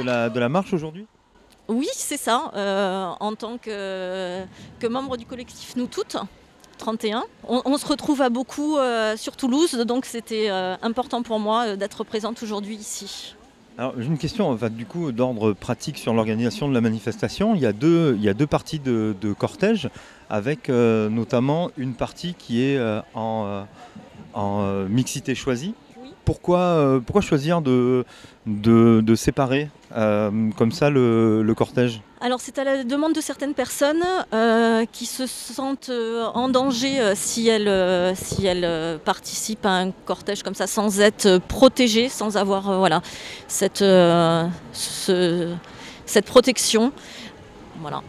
[0.00, 1.06] De la, de marche aujourd'hui
[1.68, 2.50] Oui, c'est ça.
[2.54, 4.42] euh, en tant que,
[4.78, 6.16] que membre du collectif Nous Toutes,
[6.78, 11.38] 31, on, on se retrouve à beaucoup euh, sur Toulouse, donc c'était euh, important pour
[11.38, 13.36] moi euh, d'être présente aujourd'hui ici.
[13.78, 17.54] Alors j'ai une question enfin, du coup d'ordre pratique sur l'organisation de la manifestation.
[17.54, 19.88] Il y a deux, il y a deux parties de, de cortège
[20.28, 22.78] avec notamment une partie qui est
[23.14, 23.64] en,
[24.34, 25.74] en, mixité choisie.
[26.30, 28.04] Pourquoi, euh, pourquoi choisir de,
[28.46, 32.00] de, séparer euh, comme ça le, cortège?
[32.20, 35.90] Alors c'est à la demande de certaines personnes euh, qui se sentent
[36.34, 42.08] en danger si elles, si elles participent à un cortège comme ça sans être protégées,
[42.08, 43.02] sans avoir voilà,
[43.48, 45.52] cette, ce-
[46.06, 46.92] cette protection.
[47.80, 48.02] Voilà.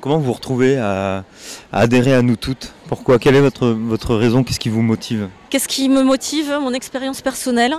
[0.00, 1.24] Comment vous vous retrouvez à,
[1.72, 2.72] à adhérer à nous toutes?
[2.88, 3.18] Pourquoi?
[3.18, 4.42] Quelle est votre, votre raison?
[4.42, 5.28] Qu'est-ce qui vous motive?
[5.50, 6.52] Qu'est-ce qui me motive?
[6.60, 7.74] Mon expérience personnelle.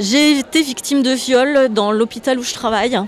[0.00, 2.98] J'ai été victime de viol dans l'hôpital où je travaille.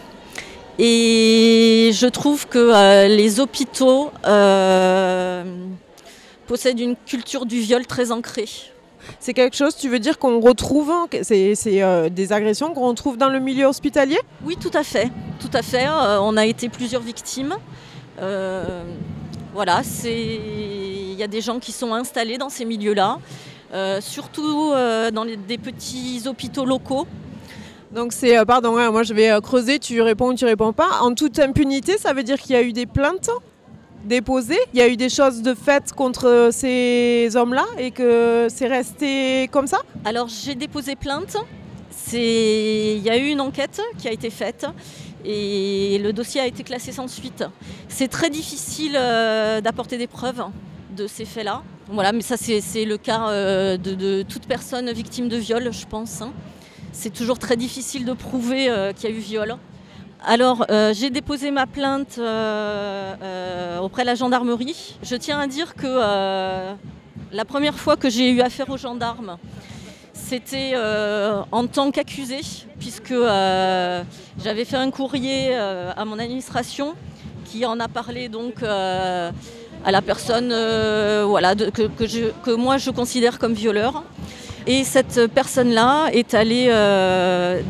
[0.78, 5.42] Et je trouve que euh, les hôpitaux euh,
[6.46, 8.48] possèdent une culture du viol très ancrée.
[9.20, 12.88] C'est quelque chose, tu veux dire qu'on retrouve, hein, c'est c'est, euh, des agressions qu'on
[12.88, 14.18] retrouve dans le milieu hospitalier?
[14.44, 15.11] Oui, tout à fait.
[15.40, 15.87] Tout à fait.
[15.87, 17.56] Euh, on a été plusieurs victimes.
[18.20, 18.83] Euh,
[19.52, 23.18] voilà, il y a des gens qui sont installés dans ces milieux-là,
[23.72, 27.07] euh, surtout euh, dans les- des petits hôpitaux locaux.
[27.92, 30.72] Donc c'est, euh, pardon, hein, moi je vais euh, creuser, tu réponds ou tu réponds
[30.72, 31.00] pas.
[31.00, 33.31] En toute impunité, ça veut dire qu'il y a eu des plaintes
[34.05, 38.68] déposées, il y a eu des choses de faites contre ces hommes-là et que c'est
[38.68, 39.79] resté comme ça?
[40.05, 41.37] Alors j'ai déposé plainte.
[42.12, 44.64] Il y a eu une enquête qui a été faite
[45.26, 47.44] et le dossier a été classé sans suite.
[47.88, 50.44] C'est très difficile euh, d'apporter des preuves
[50.96, 51.62] de ces faits-là.
[51.88, 56.22] Voilà, mais ça c'est le cas euh, de, toute personne victime de viol, je pense.
[56.22, 56.32] hein.
[56.92, 59.56] C'est toujours très difficile de prouver euh, qu'il y a eu viol.
[60.24, 64.96] Alors, j'ai déposé ma plainte auprès de la gendarmerie.
[65.02, 65.86] Je tiens à dire que
[67.32, 69.36] la première fois que j'ai eu affaire aux gendarmes,
[70.28, 72.40] c'était euh, en tant qu'accusé,
[72.80, 74.02] puisque euh,
[74.42, 76.94] j'avais fait un courrier euh, à mon administration
[77.44, 79.30] qui en a parlé donc à
[79.86, 81.86] la personne que,
[82.44, 84.02] que moi je considère comme violeur.
[84.66, 86.72] Et cette personne-là est allée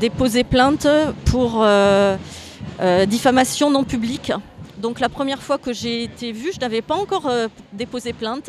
[0.01, 0.88] déposer plainte
[1.27, 1.66] pour
[3.07, 4.33] diffamation non publique.
[4.79, 7.31] Donc la première fois que j'ai été vue, je n'avais pas encore
[7.75, 8.49] déposé plainte.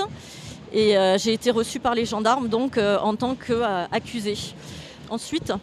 [0.73, 4.37] Et euh, j'ai été reçue par les gendarmes donc euh, en tant qu'accusée.
[5.09, 5.53] Ensuite,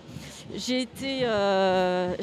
[0.57, 2.15] j'ai été, euh,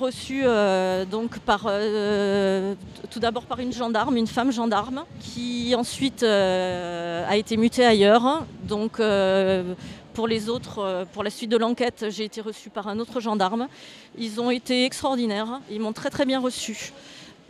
[0.00, 2.74] reçue euh, donc par, euh,
[3.10, 8.44] tout d'abord par une gendarme, une femme gendarme, qui ensuite euh, a été mutée ailleurs.
[8.64, 9.74] Donc euh,
[10.14, 13.20] pour les autres, euh, pour la suite de l'enquête, j'ai été reçue par un autre
[13.20, 13.68] gendarme.
[14.18, 16.92] Ils ont été extraordinaires, ils m'ont très très bien reçue.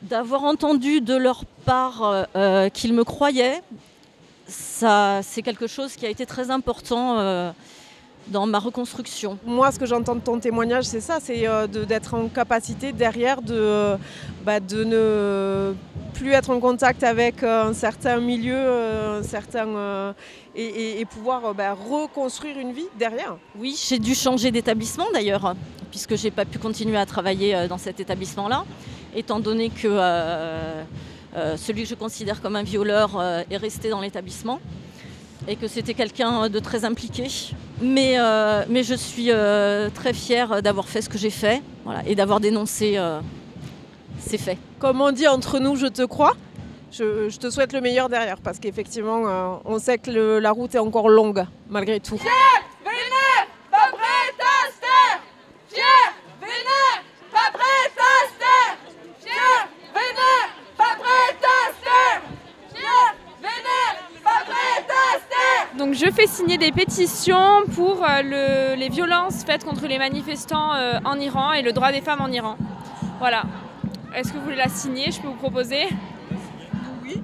[0.02, 3.62] D'avoir entendu de leur part euh, euh, qu'ils me croyaient,
[4.46, 7.50] c'est quelque chose qui a été très important euh,
[8.28, 9.38] dans ma reconstruction.
[9.44, 13.42] Moi, ce que j'entends de ton témoignage, c'est ça, c'est euh, d'être en capacité derrière
[13.42, 13.96] de,
[14.44, 15.74] bah, de ne
[16.14, 20.12] plus être en contact avec euh, un certain milieu, euh, un certain, euh,
[20.54, 23.36] et, et- et pouvoir euh, bah, reconstruire une vie derrière.
[23.58, 25.54] Oui, j'ai dû changer d'établissement d'ailleurs,
[25.90, 28.64] puisque j'ai pas pu continuer à travailler euh, dans cet établissement-là,
[29.14, 30.82] étant donné que euh, euh,
[31.56, 34.60] celui que je considère comme un violeur euh, est resté dans l'établissement
[35.48, 37.26] et que c'était quelqu'un de très impliqué.
[37.82, 42.02] Mais, euh, mais je suis euh, très fière d'avoir fait ce que j'ai fait voilà,
[42.06, 43.20] et d'avoir dénoncé euh,
[44.18, 44.58] ces faits.
[44.78, 46.34] Comme on dit entre nous, je te crois.
[46.92, 50.52] Je, je te souhaite le meilleur derrière parce qu'effectivement, euh, on sait que le- la
[50.52, 52.16] route est encore longue malgré tout.
[52.16, 53.90] Vénère, pas
[55.68, 55.84] Fier,
[56.40, 58.78] vénère, pas prête à se taire
[59.20, 62.22] Fier, vénère, pas prête à se taire
[62.72, 68.22] Fier, vénère, pas prête à se taire Donc je fais signer des pétitions pour euh,
[68.22, 72.20] le- les violences faites contre les manifestants euh, en Iran et le droit des femmes
[72.20, 72.56] en Iran.
[73.20, 73.44] Voilà.
[74.12, 75.12] Est-ce que vous voulez la signer?
[75.12, 75.86] Je peux vous proposer?
[77.04, 77.22] Oui.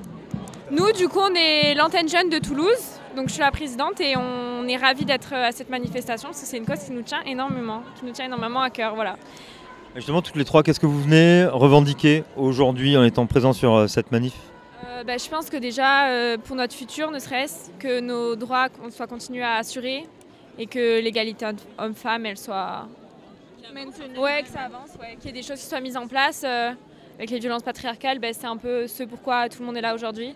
[0.70, 2.68] Nous, du coup, on est l'antenne jeune de Toulouse.
[3.16, 6.46] Donc je suis la présidente et on est ravis d'être à cette manifestation parce que
[6.46, 8.94] c'est une cause qui nous tient énormément, qui nous tient énormément à cœur.
[8.94, 9.16] Voilà.
[9.96, 13.86] Justement, toutes les trois, qu'est-ce que vous venez revendiquer aujourd'hui en étant présent sur euh,
[13.88, 14.34] cette manif?
[15.00, 18.68] Euh, bah, je pense que déjà, euh, pour notre futur, ne serait-ce que nos droits
[18.90, 20.06] soient continués à assurer
[20.58, 21.46] et que l'égalité
[21.78, 22.86] homme-femme, elle soit...
[24.18, 26.42] Ouais, que ça avance, ouais, qu'il y ait des choses qui soient mises en place.
[26.44, 26.72] euh,
[27.16, 29.94] avec les violences patriarcales, bah, c'est un peu ce pourquoi tout le monde est là
[29.94, 30.34] aujourd'hui.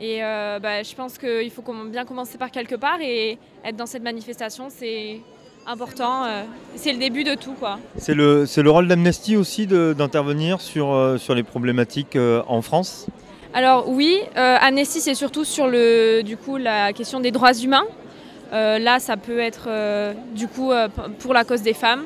[0.00, 3.86] Et euh, bah, je pense qu'il faut bien commencer par quelque part et être dans
[3.86, 5.20] cette manifestation, c'est
[5.66, 6.24] important.
[6.24, 6.42] euh,
[6.74, 7.78] c'est le début de tout, quoi.
[7.96, 13.06] C'est le, rôle d'Amnesty aussi d'intervenir sur, euh, sur les problématiques euh, en France?
[13.54, 17.84] Alors oui, euh, Amnesty c'est surtout sur le, du coup, la question des droits humains.
[18.52, 22.04] Euh, là, ça peut être euh, du coup euh, pour la cause des femmes.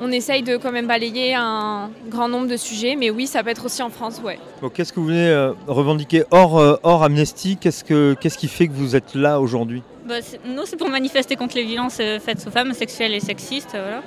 [0.00, 3.50] On essaye de quand même balayer un grand nombre de sujets, mais oui, ça peut
[3.50, 4.38] être aussi en France, ouais.
[4.60, 8.48] Bon, Qu'est-ce que vous venez euh, revendiquer hors, euh, hors Amnesty Qu'est-ce, que, qu'est-ce qui
[8.48, 9.82] fait que vous êtes là aujourd'hui?
[10.04, 13.70] Bah, c'est- nous, c'est pour manifester contre les violences faites aux femmes, sexuelles et sexistes.
[13.70, 14.02] voilà.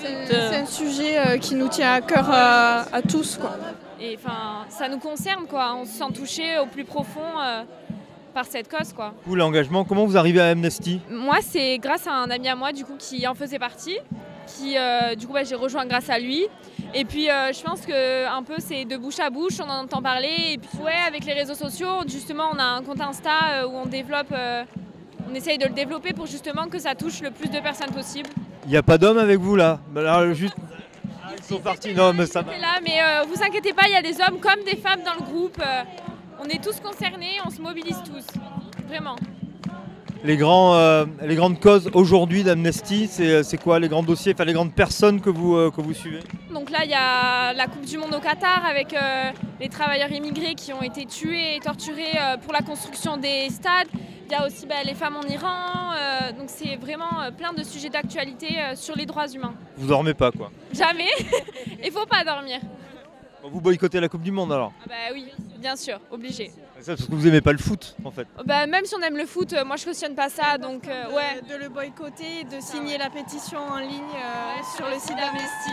[0.00, 3.36] C'est c'est un sujet euh, qui nous tient à cœur euh, à tous.
[3.40, 3.50] Quoi.
[4.00, 5.74] Et enfin, ça nous concerne, quoi.
[5.74, 7.64] On se sent touché au plus profond euh,
[8.32, 9.12] par cette cause, quoi.
[9.24, 11.00] Coup, l'engagement, comment vous arrivez à Amnesty?
[11.10, 13.98] Moi, c'est grâce à un ami à moi du coup qui en faisait partie,
[14.46, 16.46] qui euh, du coup bah, j'ai rejoint grâce à lui.
[16.94, 19.82] Et puis euh, je pense que un peu c'est de bouche à bouche, on en
[19.82, 20.52] entend parler.
[20.52, 23.86] Et puis ouais, avec les réseaux sociaux, justement, on a un compte Insta où on
[23.86, 24.32] développe,
[25.28, 28.30] on essaye de le développer pour justement que ça touche le plus de personnes possible.
[28.64, 29.80] Il n'y a pas d'hommes avec vous là?
[29.90, 30.54] Bah, alors, juste...
[31.48, 32.52] Sont partis, non mais ça va.
[32.58, 35.14] Là, mais euh, vous inquiétez pas, il y a des hommes comme des femmes dans
[35.14, 35.58] le groupe.
[35.64, 35.82] euh,
[36.38, 38.26] on est tous concernés, on se mobilise tous,
[38.86, 39.16] vraiment.
[40.24, 44.52] Les, grands, euh, les grandes causes aujourd'hui d'Amnesty, c'est, quoi les grands dossiers, enfin les
[44.52, 46.20] grandes personnes que vous, que vous suivez?
[46.52, 48.94] Donc là, il y a la Coupe du Monde au Qatar avec
[49.58, 53.88] les travailleurs immigrés qui ont été tués et torturés pour la construction des stades.
[54.30, 55.92] Il y a aussi bah, les femmes en Iran.
[55.96, 59.54] euh, donc c'est vraiment euh, plein de sujets d'actualité euh, sur les droits humains.
[59.78, 61.08] Vous dormez pas quoi Jamais.
[61.82, 62.60] Il faut pas dormir.
[63.42, 66.50] Vous boycottez la Coupe du Monde alors Ah bah oui, bien sûr, obligé.
[66.80, 68.26] Ça, parce que vous aimez pas le foot en fait.
[68.44, 71.40] Bah, même si on aime le foot, moi je cautionne pas ça, donc euh, ouais.
[71.48, 75.70] De le boycotter et de signer la pétition en ligne euh, sur le site d'Amnesty.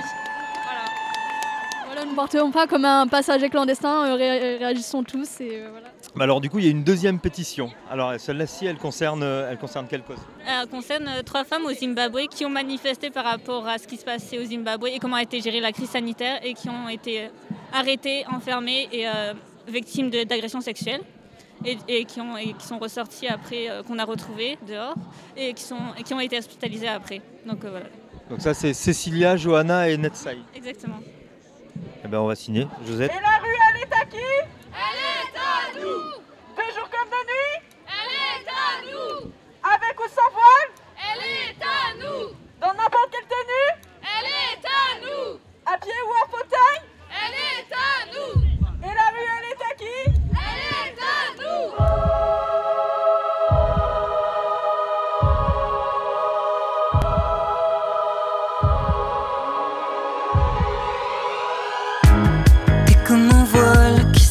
[1.95, 5.87] Voilà, ne partons pas comme un passage clandestin, euh, ré- réagissons tous et euh, voilà.
[6.15, 7.71] Bah alors du coup, il y a une deuxième pétition.
[7.89, 10.17] Alors celle-là-ci, elle concerne, euh, elle concerne quelle cause?
[10.45, 13.95] Elle concerne euh, trois femmes au Zimbabwe qui ont manifesté par rapport à ce qui
[13.95, 16.89] se passait au Zimbabwe et comment a été gérée la crise sanitaire et qui ont
[16.89, 17.27] été euh,
[17.73, 19.33] arrêtées, enfermées et euh,
[19.67, 21.01] victimes d'agressions sexuelles.
[21.63, 24.93] Et, et qui ont, et qui sont ressorties après, euh, qu'on a retrouvées dehors
[25.37, 27.21] et qui, sont, et qui ont été hospitalisées après.
[27.45, 27.85] Donc euh, voilà,
[28.29, 30.37] Donc ça, c'est Cécilia, Johanna et Netsai.
[30.53, 30.97] exactement.
[32.03, 32.67] Eh ben, on va signer.
[32.85, 33.11] Josette.
[33.11, 34.17] Et la rue, elle est à qui?
[34.17, 36.01] Elle est à nous!
[36.55, 37.55] De jour comme de nuit
[37.87, 39.31] Elle est à nous!
[39.63, 40.71] Avec ou sans voile?
[40.97, 42.35] Elle est à nous!
[42.61, 43.69] Dans n'importe quelle tenue?
[44.01, 45.39] Elle est à nous!
[45.65, 46.79] À pied ou en fauteuil?
[47.09, 48.41] Elle est à nous!
[48.83, 50.24] Et la rue, elle est à qui?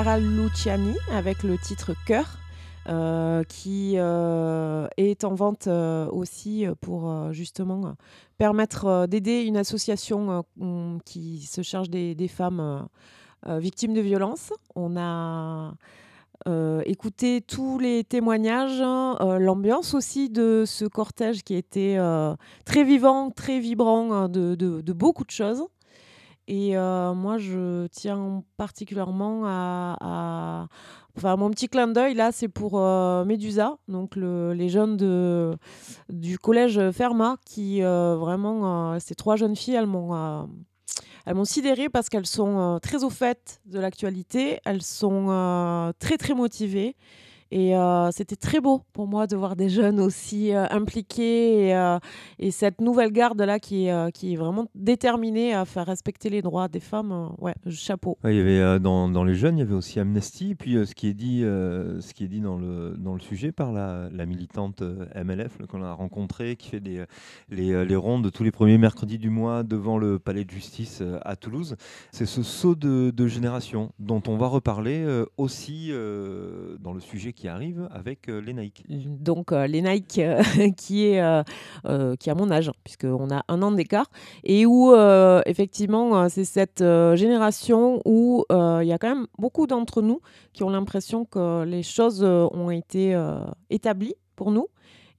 [0.00, 2.38] Clara Luciani avec le titre Cœur.
[2.88, 7.96] euh, qui euh, est en vente euh, aussi pour justement
[8.38, 12.86] permettre d'aider une association hum, qui se charge des, femmes
[13.44, 14.52] victimes de violences.
[14.76, 15.74] On a
[16.84, 18.80] écouté tous les témoignages,
[19.40, 21.98] l'ambiance aussi de ce cortège qui était
[22.64, 25.64] très vivant, très vibrant de- de beaucoup de choses.
[26.50, 30.66] Et euh, moi, je tiens particulièrement à, à-
[31.16, 35.52] Enfin, mon petit clin d'œil, là, c'est pour euh, Médusa, donc le- les jeunes de,
[36.08, 40.48] du collège Fermat, qui euh, vraiment, ces trois jeunes filles, elles m'ont
[41.26, 46.34] elles m'ont sidérée parce qu'elles sont très au fait de l'actualité, elles sont très, très
[46.34, 46.94] motivées.
[47.50, 51.74] Et euh, c'était très beau pour moi de voir des jeunes aussi euh, impliqués et,
[51.74, 51.98] euh,
[52.38, 57.32] et cette nouvelle garde-là qui, est, vraiment déterminée à faire respecter les droits des femmes.
[57.38, 58.18] ouais, chapeau.
[58.24, 61.08] Il y avait dans, les jeunes, il y avait aussi Amnesty, et puis ce qui
[61.08, 64.82] est dit, ce qui est dit dans le sujet par la, militante
[65.14, 66.82] MLF qu'on a rencontrée, qui fait
[67.50, 71.76] les, rondes tous les premiers mercredis du mois devant le palais de justice à Toulouse.
[72.12, 75.06] C'est ce saut de, de génération dont on va reparler
[75.38, 75.90] aussi
[76.80, 78.84] dans le sujet qui arrive avec euh, les Nike.
[79.22, 80.42] donc euh, les Nike euh,
[80.76, 81.22] qui est
[82.18, 84.10] qui a mon âge puisqu'on a un an d'écart
[84.42, 84.92] et où
[85.46, 86.82] effectivement c'est cette
[87.14, 90.20] génération où il y a quand même beaucoup d'entre nous
[90.52, 93.16] qui ont l'impression que les choses ont été
[93.70, 94.66] établies pour nous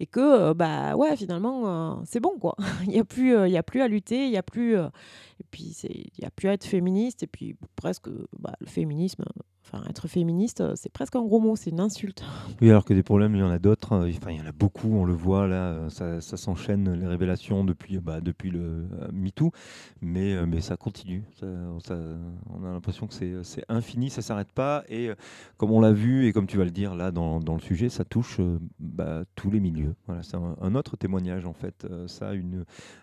[0.01, 2.55] et que bah ouais finalement c'est bon quoi
[2.87, 5.45] il y a plus il y a plus à lutter il y a plus et
[5.51, 9.23] puis il y a plus à être féministe et puis presque bah, le féminisme
[9.63, 12.23] enfin être féministe euh, c'est presque un gros mot c'est une insulte
[12.61, 13.93] Oui, alors que des problèmes, il y en a d'autres.
[13.93, 14.09] hein.
[14.17, 17.63] Enfin, il y en a beaucoup, on le voit là, euh, ça, s'enchaîne les révélations
[17.63, 19.51] depuis, bah, depuis le euh, MeToo,
[20.01, 21.23] mais, euh, mais ça continue.
[21.41, 24.83] On a l'impression que c'est infini, ça s'arrête pas.
[24.89, 25.15] Et euh,
[25.57, 28.03] comme on l'a vu, et comme tu vas le dire là dans, le sujet, ça
[28.03, 29.95] touche euh, bah, tous les milieux.
[30.05, 31.85] Voilà, c'est un, autre témoignage en fait.
[31.85, 32.31] Euh, ça,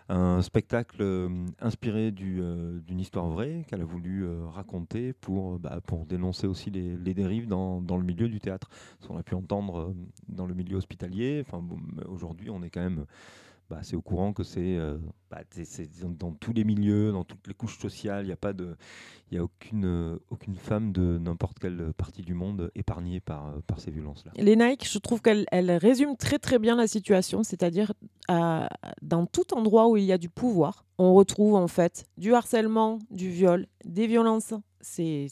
[0.09, 1.29] un spectacle euh,
[1.59, 6.05] inspiré du, euh, d'une histoire vraie qu'elle a voulu euh, raconter pour, euh, bah, pour
[6.05, 8.69] dénoncer aussi les, dérives dans, dans le milieu du théâtre.
[8.99, 9.93] Ce qu'on a pu entendre euh,
[10.29, 11.43] dans le milieu hospitalier.
[11.45, 11.63] Enfin,
[12.07, 13.05] aujourd'hui, on est quand même
[13.69, 14.97] bah, assez au courant que c'est euh,
[15.29, 18.23] bah, c'est- c'est dans, tous les milieux, dans toutes les couches sociales.
[18.23, 18.77] Il n'y a pas de,
[19.29, 23.79] il a aucune, euh, aucune femme de n'importe quelle partie du monde épargnée par, par
[23.81, 24.31] ces violences-là.
[24.37, 27.91] Les Nike, je trouve qu'elles elles résument très très bien la situation, c'est-à-dire
[28.29, 32.99] dans tout endroit où il y a du pouvoir, on retrouve en fait du harcèlement,
[33.11, 34.53] du viol, des violences.
[34.81, 35.27] C'est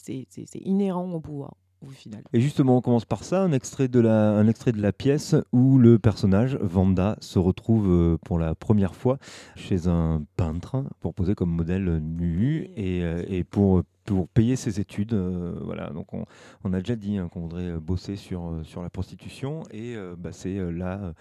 [0.60, 1.54] inhérent au pouvoir
[1.86, 2.22] au final.
[2.32, 5.34] Et justement, on commence par ça, un extrait de la, un extrait de la pièce
[5.52, 9.18] où le personnage, Vanda, se retrouve euh, pour la première fois
[9.56, 14.80] chez un peintre pour poser comme modèle nu et, euh, et pour, pour payer ses
[14.80, 15.12] études.
[15.12, 16.24] euh, voilà, donc on,
[16.64, 20.32] on a déjà dit hein, qu'on voudrait bosser sur, sur la prostitution et euh, bah,
[20.32, 21.12] c'est euh, là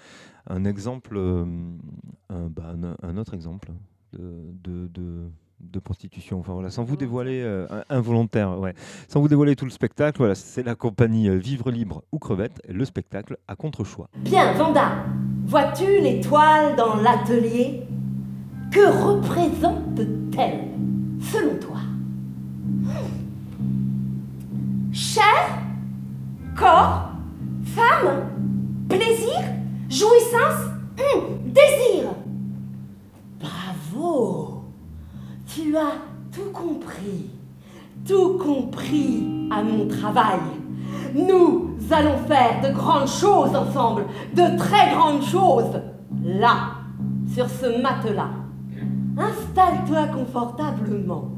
[0.47, 1.17] un exemple,
[2.29, 3.71] un, bah, un- un autre exemple
[4.13, 5.29] de- de- de
[5.59, 6.39] de prostitution.
[6.39, 8.73] Enfin voilà, sans vous dévoiler euh, involontaire, ouais,
[9.07, 10.17] sans vous dévoiler tout le spectacle.
[10.17, 14.09] Voilà, c'est la compagnie euh, Vivre libre ou crevette, le spectacle à contre-choix.
[14.17, 15.05] Bien, Vanda,
[15.45, 17.83] vois-tu l'étoile dans l'atelier?
[18.71, 20.67] Que représente-t-elle,
[21.21, 21.77] selon toi?
[24.91, 25.59] Chair?
[26.57, 27.11] Corps?
[27.63, 28.29] Femme?
[28.89, 29.39] Plaisir?
[29.89, 30.71] Jouissance?
[30.97, 32.11] Hum, Désir?
[33.39, 34.54] Bravo
[35.55, 35.93] Tu as
[36.33, 37.29] tout compris.
[38.05, 40.39] Tout compris à mon travail.
[41.13, 44.03] Nous allons faire de grandes choses ensemble,
[44.33, 45.79] de très grandes choses.
[46.25, 46.71] Là,
[47.33, 48.31] sur ce matelas.
[49.17, 51.29] Installe-toi confortablement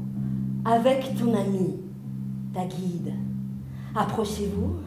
[0.64, 1.76] avec ton ami,
[2.52, 3.14] ta guide.
[3.94, 4.78] Approchez-vous,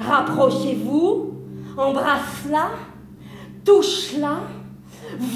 [0.00, 1.32] rapprochez-vous,
[1.76, 2.68] embrasse-la,
[3.64, 4.36] touche-la.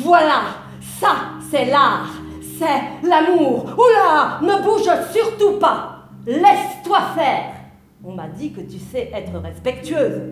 [0.05, 0.41] Voilà,
[0.81, 1.15] ça,
[1.51, 2.13] c'est l'art,
[2.59, 3.67] c'est l'amour.
[3.77, 6.07] Oula, ne bouge surtout pas.
[6.27, 7.53] Laisse-toi faire.
[8.05, 10.23] On m'a dit que tu sais être respectueuse.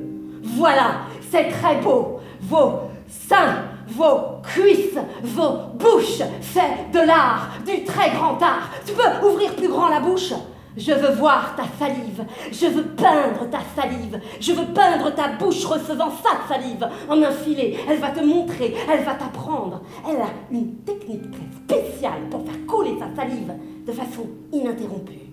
[0.42, 2.20] Voilà, c'est très beau.
[2.40, 8.70] Vos seins, vos cuisses, vos bouches, c'est de l'art, du très grand art.
[8.86, 10.32] Tu peux ouvrir plus grand la bouche?
[10.76, 15.64] Je veux voir ta salive, je veux peindre ta salive, je veux peindre ta bouche
[15.64, 17.76] recevant sa salive en un filet.
[17.88, 19.82] Elle va te montrer, elle va t'apprendre.
[20.08, 23.52] Elle a une technique très spéciale pour faire couler sa salive
[23.86, 25.30] de façon ininterrompue.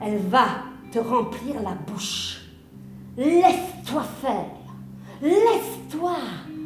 [0.00, 0.46] Elle va
[0.92, 2.42] te remplir la bouche.
[3.16, 4.50] Laisse-toi faire,
[5.22, 6.16] laisse-toi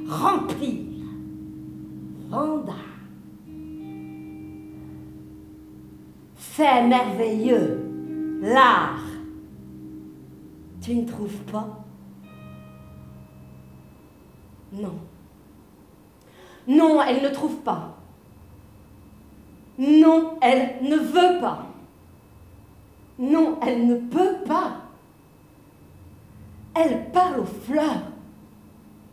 [0.09, 0.93] remplir.
[6.55, 8.41] C'est merveilleux.
[8.43, 9.01] l'art.
[10.83, 11.83] Tu ne trouves pas?
[14.71, 14.99] Non.
[16.69, 17.97] Non, elle ne trouve pas.
[19.79, 21.67] Non, elle ne veut pas.
[23.19, 24.83] Non, elle ne peut pas.
[26.75, 28.03] Elle parle aux fleurs,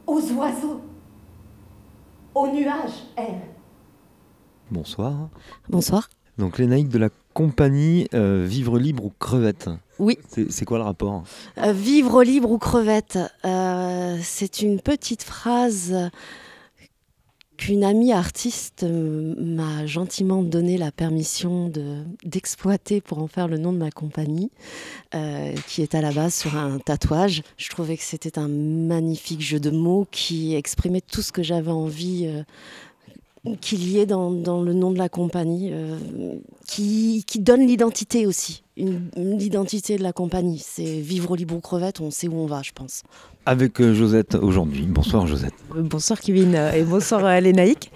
[0.05, 0.81] aux oiseaux,
[2.35, 3.41] aux nuages, elle.
[4.69, 5.29] Bonsoir.
[5.69, 6.09] Bonsoir.
[6.37, 7.09] Donc Lénaïque de la
[7.43, 9.69] compagnie euh, Vivre libre ou crevette.
[9.97, 10.17] Oui.
[10.49, 11.23] C'est quoi le rapport
[11.57, 15.95] Euh, vivre libre ou crevette, euh, c'est une petite phrase
[17.57, 23.73] qu'une amie artiste m'a gentiment donné la permission de- d'exploiter pour en faire le nom
[23.73, 24.49] de ma compagnie,
[25.15, 27.41] euh, qui est à la base sur un tatouage.
[27.57, 31.71] Je trouvais que c'était un magnifique jeu de mots qui exprimait tout ce que j'avais
[31.71, 32.43] envie euh,
[33.61, 35.97] qu'il y ait dans, dans le nom de la compagnie, euh,
[36.67, 40.59] qui, qui donne l'identité aussi, une- l'identité de la compagnie.
[40.63, 43.03] C'est vivre libre ou crevette, on sait où on va, je pense.
[43.45, 44.83] Avec euh, Josette aujourd'hui.
[44.85, 45.53] Bonsoir Josette.
[45.75, 47.91] Euh, Bonsoir Kevin euh, et bonsoir euh, Lénaïque.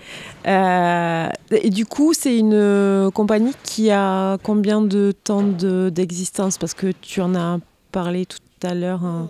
[0.48, 6.58] Euh, et du coup, c'est une euh, compagnie qui a combien de temps de- d'existence?
[6.58, 7.60] Parce que tu en as
[7.92, 9.04] parlé tout à l'heure.
[9.04, 9.30] hein.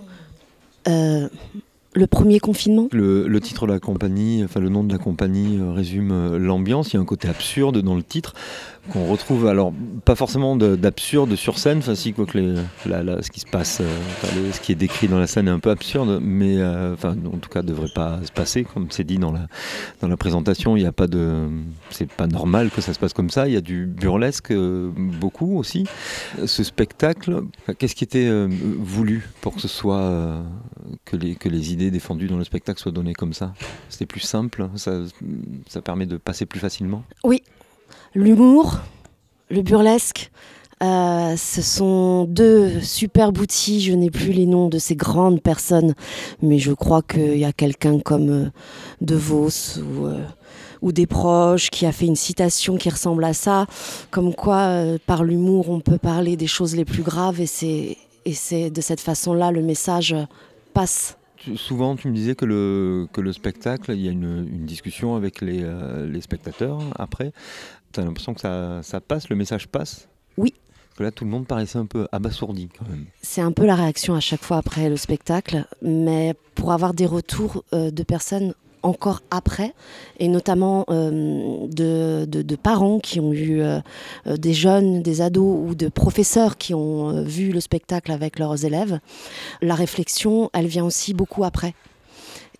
[1.96, 2.88] Le premier confinement?
[2.92, 6.92] Le, titre de la compagnie, enfin le nom de la compagnie euh, résume euh, l'ambiance.
[6.92, 8.34] Il y a un côté absurde dans le titre
[8.92, 9.72] qu'on retrouve, alors
[10.04, 12.54] pas forcément de- d'absurde sur scène, enfin si quoi que les,
[12.86, 15.52] la- la- ce qui se passe, euh, ce qui est décrit dans la scène est
[15.52, 16.58] un peu absurde, mais
[16.94, 19.48] enfin en tout cas devrait pas se passer comme c'est dit dans la
[20.02, 20.76] dans la présentation.
[20.76, 21.48] Il n'y a pas de,
[21.92, 23.48] c'est pas normal que ça se passe comme ça.
[23.48, 25.86] Il y a du burlesque beaucoup aussi.
[26.46, 27.44] Ce spectacle,
[27.78, 28.30] qu'est-ce qui était
[28.80, 30.44] voulu pour que ce soit
[31.06, 33.54] que les que les idées défendues dans le spectacle soient données comme ça
[33.90, 35.02] C'était plus simple, ça,
[35.68, 37.04] ça permet de passer plus facilement.
[37.24, 37.42] Oui,
[38.16, 38.80] l'humour,
[39.50, 40.32] le burlesque.
[40.82, 43.80] euh, ce sont deux superbes outils.
[43.82, 45.94] Je n'ai plus les noms de ces grandes personnes,
[46.42, 48.50] mais je crois qu'il y a quelqu'un comme euh,
[49.02, 50.26] De Vos ou, euh,
[50.82, 53.66] ou des proches qui a fait une citation qui ressemble à ça,
[54.12, 58.70] comme quoi euh, par l'humour on peut parler des choses les plus graves et c'est
[58.70, 60.16] de cette façon-là le message
[60.74, 61.18] passe.
[61.44, 64.66] Tu- Souvent, tu me disais que le, que le spectacle, il y a une, une
[64.66, 67.32] discussion avec les, euh, les spectateurs après.
[67.92, 70.08] Tu as l'impression que ça, ça passe, le message passe?
[70.38, 70.54] Oui.
[70.90, 73.06] Parce que là, tout le monde paraissait un peu abasourdi quand même.
[73.22, 77.08] C'est un peu la réaction à chaque fois après le spectacle, mais pour avoir des
[77.08, 78.54] retours euh, de personnes
[78.84, 79.74] encore après,
[80.20, 83.80] et notamment euh, de, parents qui ont eu euh,
[84.28, 88.66] euh, des jeunes, des ados ou de professeurs qui ont vu le spectacle avec leurs
[88.66, 89.00] élèves,
[89.62, 91.74] la réflexion, elle vient aussi beaucoup après.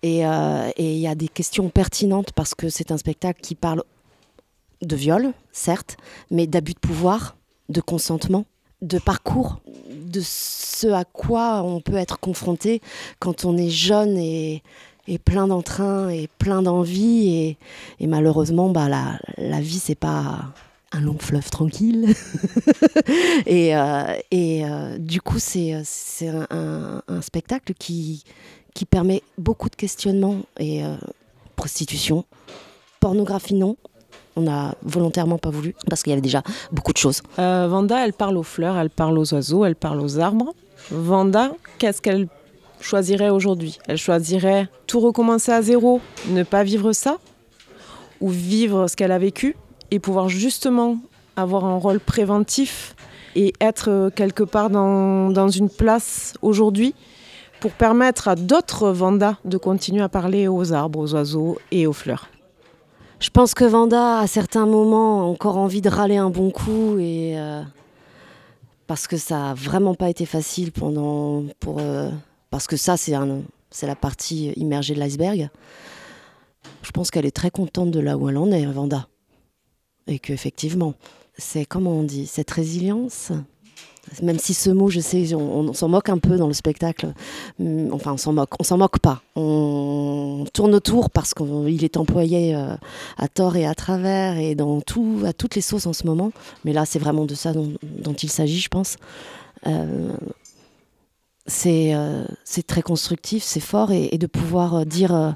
[0.02, 3.82] Et il y a des questions pertinentes parce que c'est un spectacle qui parle
[4.82, 5.96] de viol, certes,
[6.30, 7.36] mais d'abus de pouvoir,
[7.70, 8.44] de consentement,
[8.82, 12.82] de parcours, de ce à quoi on peut être confronté
[13.18, 14.62] quand on est jeune et,
[15.06, 17.56] et plein d'entrain et plein d'envie.
[18.00, 20.46] Et, malheureusement, bah, la, la vie, c'est pas
[20.92, 22.06] un long fleuve tranquille.
[23.46, 28.24] et euh, et euh, du coup, c'est c'est un, un- spectacle qui,
[28.74, 30.38] qui permet beaucoup de questionnements.
[30.58, 30.94] Et euh,
[31.56, 32.24] prostitution,
[33.00, 33.76] pornographie, non.
[34.36, 36.42] On a volontairement pas voulu parce qu'il y avait déjà
[36.72, 37.22] beaucoup de choses.
[37.38, 40.54] Euh, Vanda, elle parle aux fleurs, elle parle aux oiseaux, elle parle aux arbres.
[40.90, 42.26] Vanda, qu'est-ce qu'elle
[42.80, 47.18] choisirait aujourd'hui Elle choisirait tout recommencer à zéro, ne pas vivre ça,
[48.20, 49.56] ou vivre ce qu'elle a vécu
[49.90, 50.98] et pouvoir justement
[51.36, 52.94] avoir un rôle préventif
[53.36, 56.94] et être euh, quelque part dans, dans une place aujourd'hui
[57.60, 61.92] pour permettre à d'autres Vanda de continuer à parler aux arbres, aux oiseaux et aux
[61.92, 62.28] fleurs.
[63.20, 66.98] Je pense que Vanda, à certains moments, a encore envie de râler un bon coup
[66.98, 67.62] et euh,
[68.86, 72.10] parce que ça a vraiment pas été facile pendant pour euh,
[72.54, 73.42] parce que ça c'est un
[73.72, 75.48] c'est la partie immergée de l'iceberg.
[76.82, 79.08] Je pense qu'elle est très contente de là où elle en est, Vanda,
[80.06, 80.94] et qu'effectivement,
[81.36, 83.32] c'est comment on dit cette résilience.
[84.22, 87.12] Même si ce mot, je sais, on, s'en moque un peu dans le spectacle.
[87.58, 88.52] Hum, Enfin, on s'en moque.
[88.60, 89.20] On s'en moque pas.
[89.34, 92.76] On tourne autour parce qu'il est employé euh,
[93.18, 96.30] à tort et à travers et dans tout, à toutes les sauces en ce moment.
[96.64, 98.96] Mais là, c'est vraiment de ça dont, dont il s'agit, je pense.
[99.66, 100.12] Euh,
[101.46, 102.24] c'est euh,
[102.66, 105.30] très constructif, c'est fort et, de pouvoir euh, dire, euh,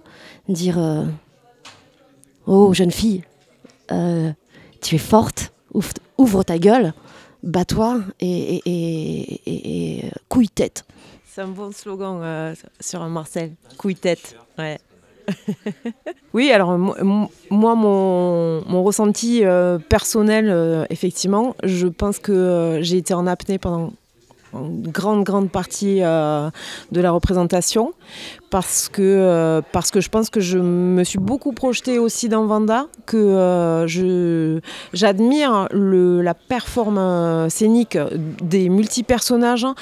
[0.49, 1.05] dire euh,
[2.47, 3.23] Oh, jeune fille,
[4.81, 5.53] tu es forte,
[6.17, 6.95] ouvre, ta gueule,
[7.43, 10.85] bats-toi et, et, et- et- et couille-tête.
[11.27, 13.53] C'est un bon slogan sur un Marcel.
[13.77, 14.35] Couille-tête.
[14.59, 14.79] Ouais.
[16.33, 19.43] oui, alors mo- mo- moi, mon, mon ressenti
[19.91, 23.93] personnel, effectivement, je pense que j'ai été en apnée pendant
[24.55, 26.51] une grande, grande partie euh,
[26.92, 27.92] de la représentation
[28.51, 32.46] parce que, euh, parce que je pense que je me suis beaucoup projetée aussi dans
[32.46, 34.61] Vanda, que euh,
[34.92, 37.99] j'admire la performance scénique
[38.42, 39.74] des multi-personnages, hein.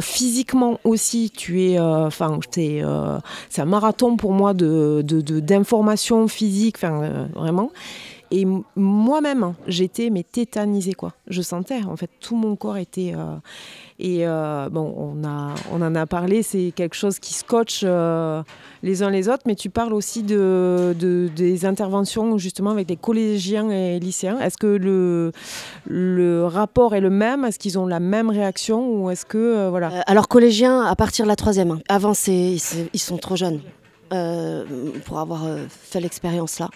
[0.00, 7.70] Physiquement aussi, tu es, enfin, c'est un marathon pour moi de, d'informations physiques, enfin, vraiment.
[8.30, 11.12] Et moi-même, j'étais mais tétanisée quoi.
[11.28, 13.14] Je sentais en fait tout mon corps était
[14.00, 18.42] et euh, bon, on en a parlé, c'est quelque chose qui scotche euh,
[18.82, 19.44] les uns les autres.
[19.46, 24.40] Mais tu parles aussi de, de- des interventions justement avec les collégiens et lycéens.
[24.40, 25.30] Est-ce que le
[25.86, 27.44] le rapport est le même?
[27.44, 28.88] Est-ce qu'ils ont la même réaction?
[29.04, 31.70] Ou est-ce que euh, voilà alors collégiens à partir de la troisième.
[31.70, 31.78] hein.
[31.88, 32.56] Avant, c'est,
[32.92, 33.60] ils sont trop jeunes
[35.06, 36.68] pour avoir fait l'expérience là.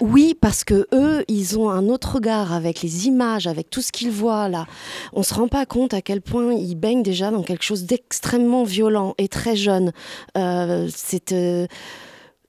[0.00, 3.92] Oui, parce que eux, ils ont un autre regard avec les images, avec tout ce
[3.92, 4.66] qu'ils voient là.
[5.12, 8.64] On se rend pas compte à quel point ils baignent déjà dans quelque chose d'extrêmement
[8.64, 9.92] violent et très jeune.
[10.36, 11.66] Euh, c'est euh,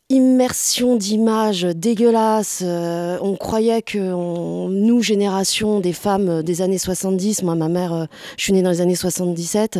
[0.10, 2.62] immersion d'images dégueulasses.
[2.64, 7.94] Euh, on croyait que nous, génération des femmes euh, des années 70, moi ma mère,
[7.94, 8.06] euh,
[8.38, 9.80] je suis née dans les années 77,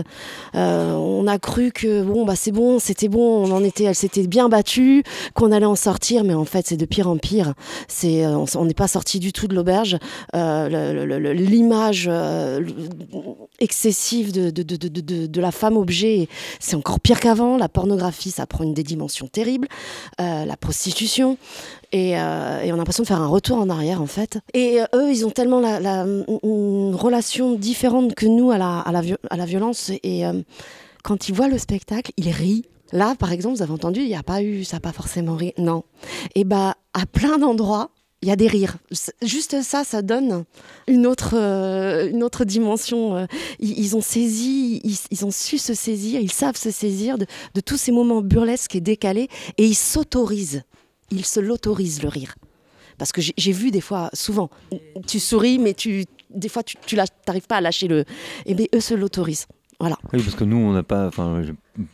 [0.56, 3.96] euh, on a cru que bon bah c'est bon, c'était bon, on en était, elle
[3.96, 5.04] s'était bien battue,
[5.34, 7.54] qu'on allait en sortir, mais en fait c'est de pire en pire.
[8.56, 9.98] On n'est pas sorti du tout de l'auberge.
[10.34, 12.10] L'image
[13.60, 14.50] excessive de-
[15.28, 16.28] de la femme objet,
[16.60, 17.58] c'est encore pire qu'avant.
[17.58, 19.68] La pornographie, ça prend une des dimensions terribles.
[20.24, 21.38] Euh, la prostitution.
[21.92, 24.40] Et, euh, et on a l'impression de faire un retour en arrière, en fait.
[24.54, 26.06] Et euh, eux, ils ont tellement la,
[26.44, 29.92] une relation différente que nous à la, à la, à la violence.
[30.04, 30.24] Et
[31.04, 32.66] quand ils voient le spectacle, ils rient.
[32.92, 35.36] Là, par exemple, vous avez entendu, il n'y a pas eu, ça n'a pas forcément
[35.36, 35.54] ri.
[35.58, 35.84] Non.
[36.36, 37.90] Et bah, à plein d'endroits,
[38.24, 38.78] il y a des rires.
[39.22, 40.46] Juste ça, ça donne
[40.88, 43.18] une autre, euh, une autre dimension.
[43.18, 43.26] euh.
[43.60, 47.26] Ils, ont saisi, ils, ont su se saisir, ils savent se saisir de,
[47.60, 50.64] tous ces moments burlesques et décalés, et ils s'autorisent.
[51.12, 52.36] Ils se l'autorisent, le rire.
[52.98, 54.50] Parce que j'ai vu des fois, souvent,
[55.06, 58.06] tu souris, mais tu, des fois, tu n'arrives pas à lâcher le.
[58.46, 59.48] Et bien, eux se l'autorisent.
[59.82, 59.98] Voilà.
[60.14, 61.42] Oui, parce que nous, on n'a pas, enfin,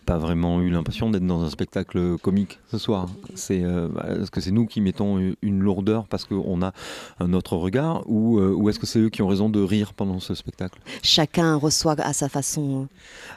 [0.05, 3.07] pas vraiment eu l'impression d'être dans un spectacle comique ce soir.
[3.35, 6.73] C'est euh, bah, est-ce que c'est nous qui mettons une lourdeur parce qu'on a
[7.19, 9.93] un autre regard, ou, euh, ou est-ce que c'est eux qui ont raison de rire
[9.93, 10.79] pendant ce spectacle?
[11.01, 12.87] Chacun reçoit à sa façon.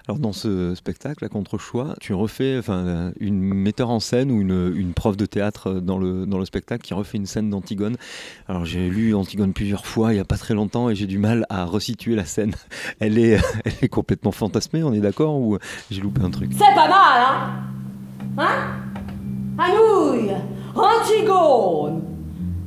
[0.08, 4.72] Alors dans ce spectacle, à contre-choix, tu refais, enfin, une metteur en scène ou une,
[4.74, 7.96] une prof de théâtre dans le, dans le spectacle qui refait une scène d'Antigone.
[8.48, 11.18] Alors j'ai lu Antigone plusieurs fois il n'y a pas très longtemps et j'ai du
[11.18, 12.54] mal à resituer la scène.
[12.98, 15.36] Elle est, elle est complètement fantasmée, on est d'accord?
[15.36, 15.58] Ou
[15.90, 17.50] j'ai loupé un C'est pas mal, hein?
[18.38, 19.58] Hein?
[19.58, 20.32] Anouille
[20.74, 22.02] Antigone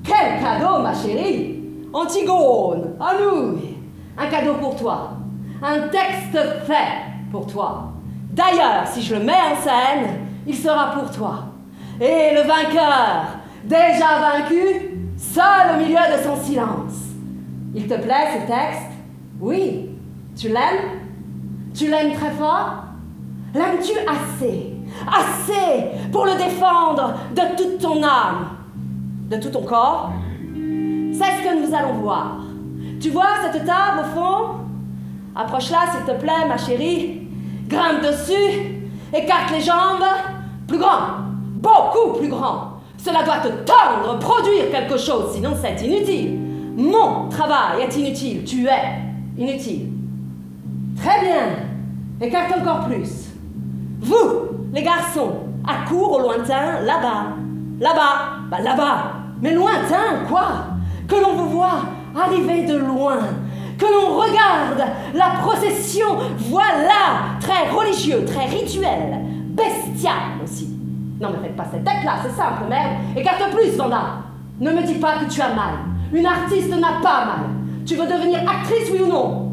[0.03, 1.61] Quel cadeau, ma chérie
[1.91, 3.77] Antigone Anouille
[4.17, 5.11] Un cadeau pour toi.
[5.61, 7.91] Un texte fait pour toi.
[8.31, 11.45] D'ailleurs, si je le mets en scène, il sera pour toi.
[11.99, 13.25] Et le vainqueur,
[13.63, 16.93] déjà vaincu, seul au milieu de son silence.
[17.73, 18.91] Il te plaît ce texte?
[19.39, 19.89] Oui.
[20.37, 20.99] Tu l'aimes?
[21.73, 22.83] Tu l'aimes très fort?
[23.55, 24.73] L'aimes-tu assez
[25.07, 28.49] Assez pour le défendre de toute ton âme
[29.29, 30.11] De tout ton corps?
[31.13, 32.39] C'est ce que nous allons voir.
[32.99, 34.47] Tu vois cette table au fond?
[35.33, 37.21] Approche-la s'il te plaît, ma chérie.
[37.69, 38.81] Grimpe dessus.
[39.13, 40.03] Écarte les jambes.
[40.67, 41.23] Plus grand.
[41.55, 42.81] Beaucoup plus grand.
[42.97, 46.39] Cela doit te tendre, produire quelque chose, sinon c'est inutile.
[46.75, 48.43] Mon travail est inutile.
[48.43, 49.91] Tu es inutile.
[50.97, 52.27] Très bien.
[52.27, 53.24] Écarte encore plus.
[54.01, 55.31] Vous, les garçons,
[55.67, 57.27] à court au lointain, là-bas.
[57.79, 58.37] Là-bas.
[58.49, 58.97] Bah là-bas.
[59.41, 60.47] Mais lointain, quoi?
[61.07, 61.81] Que l'on vous voit
[62.15, 63.17] arriver de loin.
[63.77, 66.05] Que l'on regarde la procession.
[66.49, 67.35] Voilà.
[67.41, 69.19] Très religieux, très rituel.
[69.49, 70.69] Bestial aussi.
[71.19, 72.91] Non, mais faites pas cette tête-là, c'est simple, merde.
[73.15, 74.01] Écarte plus, Vanda.
[74.59, 75.75] Ne me dis pas que tu as mal.
[76.13, 77.45] Une artiste n'a pas mal.
[77.85, 79.51] Tu veux devenir actrice, oui ou non?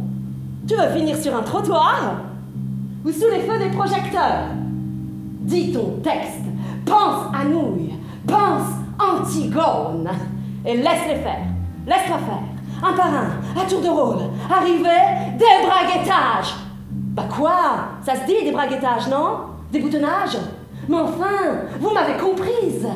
[0.66, 2.14] Tu veux finir sur un trottoir?
[3.04, 4.46] Ou sous les feux des projecteurs
[5.40, 6.44] Dis ton texte.
[6.86, 7.94] Pense à nouilles.
[8.26, 10.08] Pense Antigone.
[10.64, 11.42] Et laisse-les faire.
[11.86, 12.42] Laisse-la faire.
[12.84, 14.18] Un par un, à tour de rôle.
[14.50, 16.54] Arriver, des braguettages.
[16.90, 17.52] Bah quoi?
[18.04, 19.38] Ça se dit des braguettages, non?
[19.72, 20.38] Des boutonnages?
[20.88, 22.86] Mais enfin, vous m'avez comprise.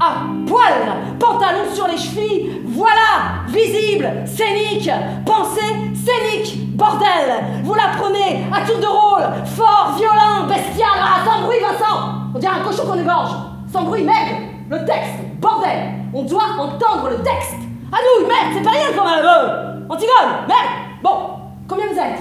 [0.00, 4.90] À poil, pantalon sur les chevilles, voilà, visible, scénique,
[5.24, 5.60] pensée
[5.94, 7.62] scénique, bordel.
[7.62, 12.12] Vous la prenez à tour de rôle, fort, violent, bestial, ah, sans bruit, Vincent.
[12.34, 13.30] On dirait un cochon qu'on égorge.
[13.72, 14.42] Sans bruit, merde.
[14.68, 17.54] Le texte, bordel On doit entendre le texte
[17.92, 19.86] À nous, merde, c'est pas rien quand même euh.
[19.88, 21.30] Antigone, merde Bon,
[21.68, 22.18] combien vous êtes?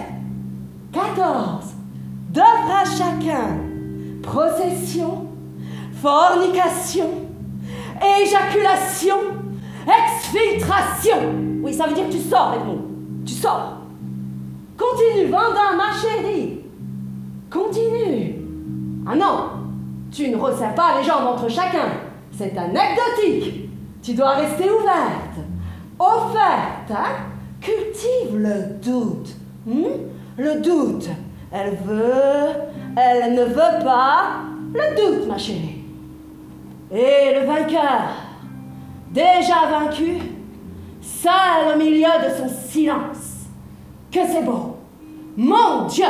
[0.94, 1.76] 14.
[2.30, 3.75] D'œuvre à chacun.
[4.26, 5.28] Procession,
[6.02, 7.10] fornication,
[8.22, 9.16] éjaculation,
[9.88, 11.18] exfiltration.
[11.64, 12.82] Oui, ça veut dire que tu sors, Edmond.
[13.26, 13.78] Tu sors.
[14.78, 16.60] Continue, Vendin, ma chérie.
[17.50, 18.36] Continue.
[19.08, 19.50] Ah non,
[20.12, 21.88] tu ne resserres pas les jambes entre chacun.
[22.32, 23.70] C'est anecdotique.
[24.02, 25.46] Tu dois rester ouverte.
[25.98, 27.16] Offerte, hein
[27.62, 29.30] Cultive le doute.
[29.66, 29.84] hmm?
[30.38, 31.08] Le doute.
[31.52, 32.52] Elle veut,
[32.98, 34.42] elle ne veut pas.
[34.74, 35.84] Le doute, ma chérie.
[36.92, 38.10] Et le vainqueur,
[39.12, 40.18] déjà vaincu,
[41.02, 43.48] seul au milieu de son silence.
[44.12, 44.78] Que c'est beau.
[45.36, 46.06] Mon Dieu,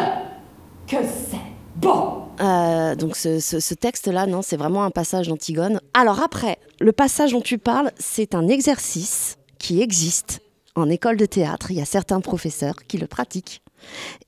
[0.87, 1.37] que c'est
[1.75, 2.21] beau.
[2.41, 5.79] Euh, donc ce, ce- ce texte-là, non, c'est vraiment un passage d'Antigone.
[5.93, 10.41] Alors après, le passage dont tu parles, c'est un exercice qui existe
[10.75, 11.71] en école de théâtre.
[11.71, 13.61] Il y a certains professeurs qui le pratiquent.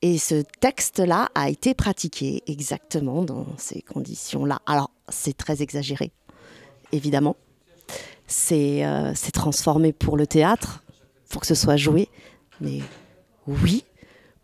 [0.02, 4.60] Et ce texte-là a été pratiqué exactement dans ces conditions-là.
[4.66, 6.12] Alors, c'est très exagéré,
[6.92, 7.36] évidemment.
[8.26, 10.82] C'est euh, c'est transformé pour le théâtre,
[11.30, 12.08] pour que ce soit joué.
[12.60, 12.80] Mais
[13.46, 13.84] oui,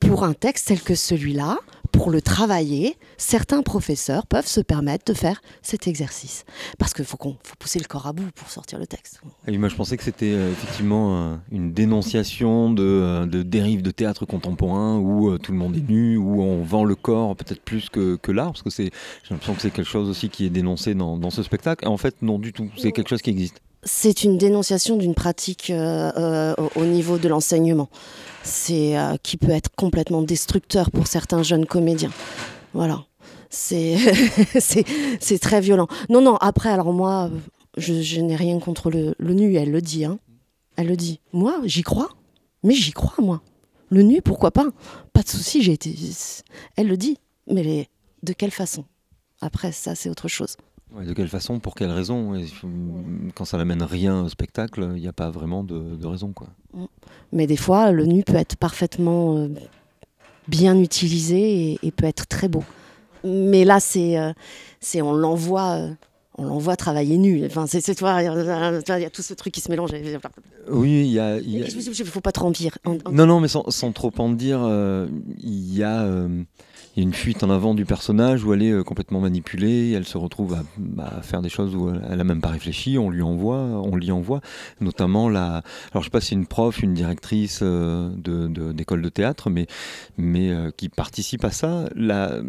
[0.01, 1.59] pour un texte tel que celui-là,
[1.95, 6.45] pour le travailler, certains professeurs peuvent se permettre de faire cet exercice.
[6.79, 9.21] Parce qu'il faut, qu'on- faut pousser le corps à bout pour sortir le texte.
[9.47, 13.83] Oui, moi je pensais que c'était euh, effectivement euh, une dénonciation de, euh, de dérives
[13.83, 17.37] de théâtre contemporain où euh, tout le monde est nu, où on vend le corps
[17.37, 18.91] peut-être plus que, que l'art, parce que c'est,
[19.23, 21.85] j'ai l'impression que c'est quelque chose aussi qui est dénoncé dans, dans ce spectacle.
[21.85, 23.61] Et en fait, non du tout, c'est quelque chose qui existe.
[23.85, 27.89] C'est une dénonciation d'une pratique euh, euh, au- au niveau de l'enseignement.
[28.43, 32.13] C'est euh, qui peut être complètement destructeur pour certains jeunes comédiens.
[32.73, 33.05] Voilà.
[33.51, 33.97] C'est
[35.21, 35.87] c'est très violent.
[36.09, 37.31] Non, non, après, alors moi,
[37.77, 40.05] je, n'ai rien contre le, nu, elle le dit.
[40.05, 40.19] Hein.
[40.77, 41.21] Elle le dit.
[41.33, 42.09] Moi, j'y crois.
[42.63, 43.43] Mais j'y crois, moi.
[43.91, 44.67] Le nu, pourquoi pas?
[45.13, 45.95] Pas de souci, j'ai été.
[46.77, 47.19] Elle le dit.
[47.51, 47.89] Mais
[48.23, 48.85] de quelle façon?
[49.41, 50.57] Après, ça, c'est autre chose.
[50.93, 52.45] Ouais, de quelle façon, pour quelle raison Et,
[53.35, 56.33] Quand ça n'amène rien au spectacle, il n'y a pas vraiment de, de raison.
[56.33, 56.49] Quoi.
[57.33, 59.49] Mais des fois, le nu peut être parfaitement euh,
[60.47, 62.63] bien utilisé et, et peut être très beau.
[63.25, 64.33] Mais là, c'est, euh,
[64.81, 65.91] c'est on l'envoie, euh,
[66.39, 67.45] on l'envoie travailler nu.
[67.47, 69.91] Enfin, c'est, vois, il y a- tout ce truc qui se mélange.
[70.71, 71.39] Oui, il y a.
[71.39, 71.67] il a-
[72.05, 72.79] faut pas trop en dire.
[72.85, 74.61] En- en- Non, non, mais sans, sans trop en dire,
[75.43, 76.07] il y, a,
[76.97, 79.91] il y a une fuite en avant du personnage où elle est euh, complètement manipulée,
[79.93, 83.11] elle se retrouve à, à faire des choses où elle n'a même pas réfléchi, on
[83.11, 84.41] lui envoie, on l'y envoie,
[84.81, 85.63] notamment la...
[85.93, 89.51] Alors je sais pas si une prof, une directrice euh, de- de- d'école de, théâtre,
[89.51, 89.67] mais,
[90.19, 91.89] mais euh, qui participe à ça.
[91.97, 92.41] La,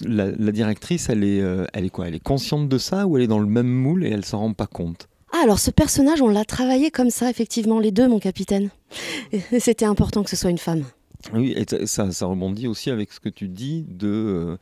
[0.00, 2.08] la, directrice, elle est, elle est quoi?
[2.08, 4.38] Elle est consciente de ça ou elle est dans le même moule et elle s'en
[4.38, 5.08] rend pas compte?
[5.32, 8.70] Ah, alors ce personnage, on l'a travaillé comme ça, effectivement, les deux, mon capitaine.
[9.58, 10.84] C'était important que ce soit une femme.
[11.32, 14.56] Oui, et ça- ça, rebondit aussi avec ce que tu dis de, euh,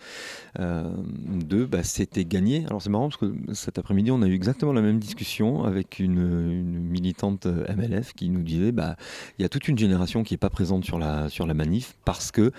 [0.60, 2.64] euh, bah, c'était gagné.
[2.66, 5.98] Alors c'est marrant parce que cet après-midi, on a eu exactement la même discussion avec
[5.98, 6.22] une,
[6.62, 8.96] militante euh, MLF qui nous disait bah,
[9.38, 11.96] il y a toute une génération qui n'est pas présente sur la, sur la manif
[12.04, 12.52] parce que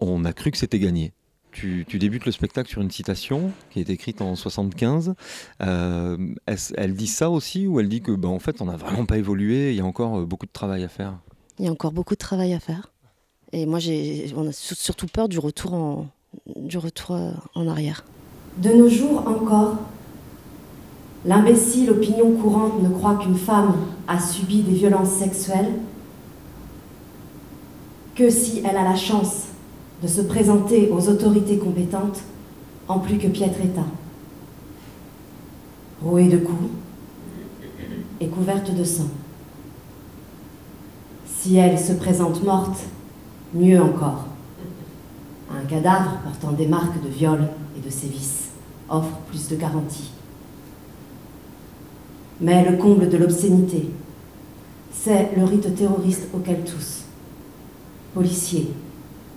[0.00, 1.12] on a cru que c'était gagné.
[1.52, 5.14] Tu, tu débutes le spectacle sur une citation qui est écrite en 75.
[5.62, 8.76] Euh, est-ce- elle dit ça aussi ou elle dit que bah, en fait on n'a
[8.76, 11.18] vraiment pas évolué, il y a encore beaucoup de travail à faire?
[11.58, 12.92] Il y a encore beaucoup de travail à faire.
[13.52, 13.78] Et moi,
[14.36, 16.06] on a sur- surtout peur du retour en,
[16.56, 18.04] du retour euh, en arrière.
[18.58, 19.76] De nos jours encore,
[21.24, 23.74] l'imbécile opinion courante ne croit qu'une femme
[24.08, 25.72] a subi des violences sexuelles
[28.14, 29.44] que si elle a la chance
[30.02, 32.20] de se présenter aux autorités compétentes
[32.88, 33.86] en plus que piètre état.
[36.02, 36.70] Rouée de coups
[38.20, 39.08] et couverte de sang.
[41.26, 42.78] Si elle se présente morte,
[43.56, 44.26] mieux encore.
[45.50, 48.50] Un cadavre portant des marques de viol et de sévices
[48.88, 50.10] offre plus de garanties.
[52.40, 53.88] Mais le comble de l'obscénité,
[54.92, 57.04] c'est le rite terroriste auquel tous,
[58.12, 58.72] policiers,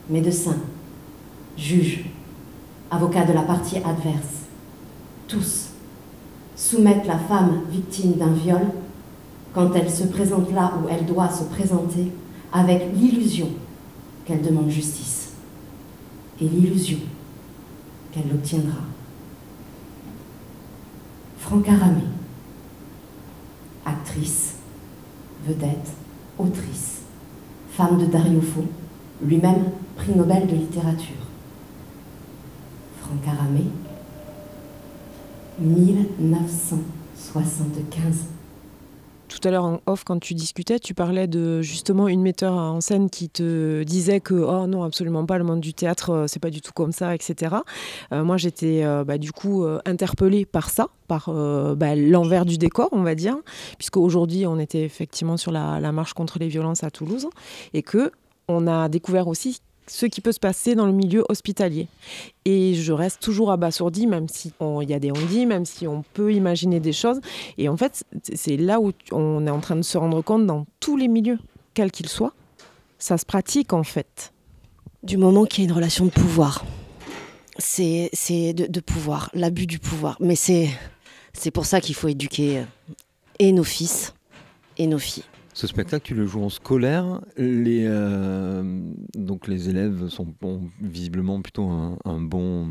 [0.09, 0.57] médecins,
[1.57, 2.05] juges,
[2.91, 4.47] avocats de la partie adverse,
[5.27, 5.69] tous
[6.55, 8.61] soumettent la femme victime d'un viol
[9.53, 12.11] quand elle se présente là où elle doit se présenter
[12.51, 13.47] avec l'illusion
[14.29, 15.31] qu'elle demande justice
[16.39, 16.99] et l'illusion
[18.11, 18.77] qu'elle l'obtiendra.
[21.39, 22.03] Franck Aramé,
[23.83, 24.57] actrice,
[25.47, 25.93] vedette,
[26.37, 26.99] autrice,
[27.71, 28.65] femme de Dario Fo,
[29.23, 29.63] lui-même
[29.95, 31.15] prix Nobel de littérature.
[33.01, 33.65] Franck Aramé,
[37.15, 38.38] 75.
[39.29, 42.81] Tout à l'heure en off, quand tu discutais, tu parlais de justement une metteur en
[42.81, 46.39] scène qui te disait que oh non, absolument pas, le monde du théâtre, euh, c'est
[46.39, 47.57] pas du tout comme ça, etc.
[48.11, 51.31] Euh, moi, j'étais euh, bah, du coup interpellée par ça, par
[51.75, 53.37] bah, l'envers du décor, on va dire,
[53.77, 57.27] puisque aujourd'hui, on était effectivement sur la, la marche contre les violences à Toulouse
[57.73, 58.11] et que
[58.47, 61.87] on a découvert aussi ce qui peut se passer dans le milieu hospitalier.
[62.45, 66.03] Et je reste toujours abasourdie, même si il y a des on-dit, même si on
[66.13, 67.19] peut imaginer des choses.
[67.57, 70.65] Et en fait, c'est là où on est en train de se rendre compte dans
[70.79, 71.39] tous les milieux,
[71.73, 72.33] quels qu'ils soient,
[72.97, 74.33] ça se pratique en fait.
[75.03, 76.65] Du moment qu'il y a une relation de pouvoir.
[77.57, 78.09] C'est
[78.53, 80.15] de, pouvoir, l'abus du pouvoir.
[80.21, 80.69] Mais c'est
[81.33, 82.63] c'est pour ça qu'il faut éduquer euh,
[83.37, 84.13] et nos fils
[84.77, 85.23] et nos filles.
[85.59, 87.19] Ce spectacle, tu le joues en scolaire.
[87.35, 88.63] Les, euh,
[89.13, 92.69] donc les élèves sont ont visiblement plutôt un, bon,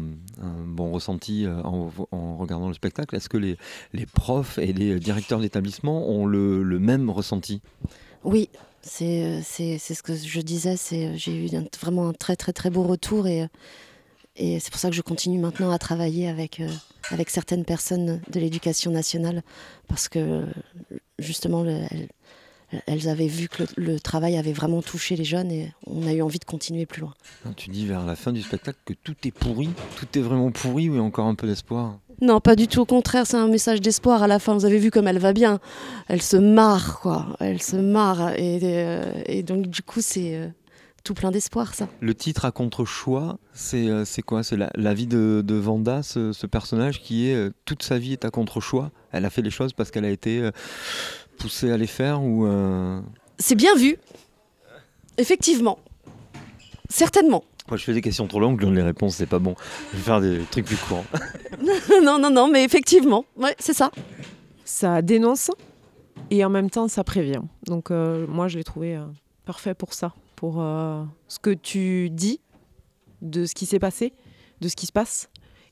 [0.65, 3.15] bon ressenti euh, en, regardant le spectacle.
[3.15, 3.59] Est-ce que les,
[4.15, 7.61] profs et les directeurs d'établissement ont le, même ressenti?
[8.25, 8.49] Oui,
[8.81, 10.77] c'est euh, c'est ce que je disais.
[11.15, 11.51] J'ai eu
[11.83, 13.51] vraiment un très très très beau retour et
[14.35, 16.63] c'est pour ça que je continue maintenant à travailler avec
[17.11, 19.43] avec certaines personnes de l'éducation nationale
[19.89, 20.47] parce que
[21.19, 21.67] justement
[22.87, 26.13] elles avaient vu que le, le travail avait vraiment touché les jeunes et on a
[26.13, 27.15] eu envie de continuer plus loin.
[27.57, 30.89] Tu dis vers la fin du spectacle que tout est pourri, tout est vraiment pourri
[30.89, 31.99] ou il y a encore un peu d'espoir?
[32.21, 32.81] Non, pas du tout.
[32.81, 34.53] Au contraire, c'est un message d'espoir à la fin.
[34.55, 35.61] Vous avez vu comme elle va bien.
[36.09, 37.37] Elle se marre, quoi.
[37.39, 38.33] Elle se marre.
[38.37, 40.49] Et, euh, et donc, du coup, c'est euh,
[41.05, 41.89] tout plein d'espoir, ça.
[42.01, 44.43] Le titre à contre-choix, c'est euh, c'est quoi?
[44.43, 48.01] C'est la, la vie de, de Vanda, ce, ce personnage qui est euh, toute sa
[48.01, 48.91] vie est à contre-choix.
[49.13, 50.51] Elle a fait les choses parce qu'elle a été euh,
[51.39, 53.01] poussée à les faire ou euh,
[53.39, 53.97] C'est bien vu.
[55.17, 55.79] Effectivement.
[56.89, 57.45] Certainement.
[57.69, 59.55] Moi, je fais des questions trop longues, les réponses c'est pas bon.
[59.93, 61.05] Je vais faire des trucs plus courts.
[62.03, 63.25] non, non, non, mais effectivement.
[63.37, 63.91] Ouais, c'est ça.
[64.65, 65.51] Ça dénonce
[66.31, 67.43] et en même temps ça prévient.
[67.67, 69.05] Donc euh, moi je l'ai trouvé euh,
[69.45, 72.41] parfait pour ça, pour euh, ce que tu dis
[73.23, 74.13] de ce qui s'est passé,
[74.61, 75.31] de ce qui se passe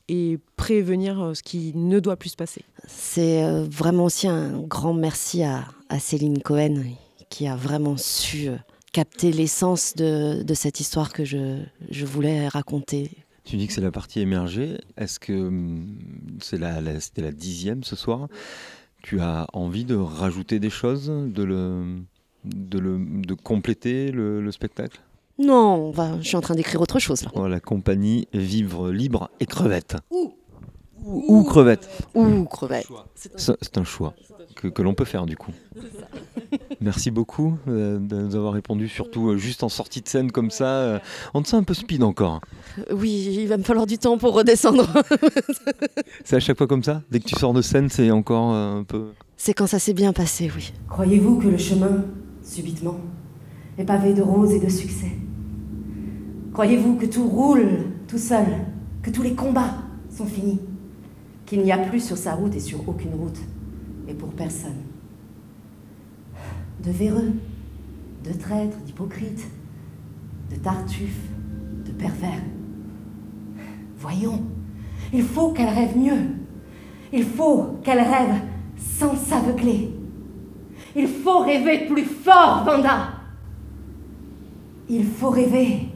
[0.09, 2.63] et prévenir euh, ce qui ne doit plus se passer.
[2.87, 6.83] C'est euh, vraiment aussi un grand merci à, à Céline Cohen
[7.29, 8.55] qui a vraiment su euh,
[8.93, 13.11] capter l'essence de, de cette histoire que je, je voulais raconter.
[13.43, 14.77] Tu dis que c'est la partie émergée.
[14.97, 15.97] Est-ce que hum,
[16.41, 18.27] c'est la, la- c'était la dixième ce soir?
[19.03, 21.99] Tu as envie de rajouter des choses, de, le,
[22.43, 24.99] de, le, de compléter le, le spectacle?
[25.39, 27.29] Non, on va, je suis en train d'écrire autre chose là.
[27.35, 29.95] Oh, La compagnie Vivre libre et crevette.
[31.05, 31.87] Ou crevette.
[32.15, 32.87] Ou crevette.
[33.15, 34.13] C'est un choix
[34.55, 35.51] que, que l'on peut faire du coup.
[36.81, 40.51] Merci beaucoup euh, de nous avoir répondu, surtout euh, juste en sortie de scène comme
[40.51, 40.65] ça.
[40.65, 40.99] euh,
[41.33, 42.41] on te sent un peu speed encore.
[42.79, 43.09] Euh, Oui,
[43.39, 44.87] il va me falloir du temps pour redescendre.
[46.25, 47.01] C'est à chaque fois comme ça?
[47.11, 49.11] Dès que tu sors de scène, c'est encore un peu.
[49.37, 50.73] c'est quand ça s'est bien passé, oui.
[50.89, 52.05] Croyez-vous que le chemin,
[52.43, 52.99] subitement,
[53.77, 55.11] est pavé de roses et de succès?
[56.57, 57.67] Croyez-vous que tout roule
[58.07, 58.47] tout seul,
[59.03, 59.75] que tous les combats
[60.09, 60.59] sont finis,
[61.45, 63.37] qu'il n'y a plus sur sa route et sur aucune route,
[64.07, 64.81] et pour personne?
[66.83, 67.31] De véreux,
[68.23, 69.47] de traîtres, d'hypocrites,
[70.49, 71.29] de tartuffes,
[71.85, 72.41] de pervers.
[73.99, 74.41] Voyons,
[75.13, 76.25] il faut qu'elle rêve mieux.
[77.13, 78.41] Il faut qu'elle rêve
[78.77, 79.93] sans s'aveugler.
[80.95, 83.09] Il faut rêver plus fort, Vanda.
[84.89, 85.89] Il faut rêver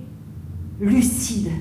[0.81, 1.51] lucide.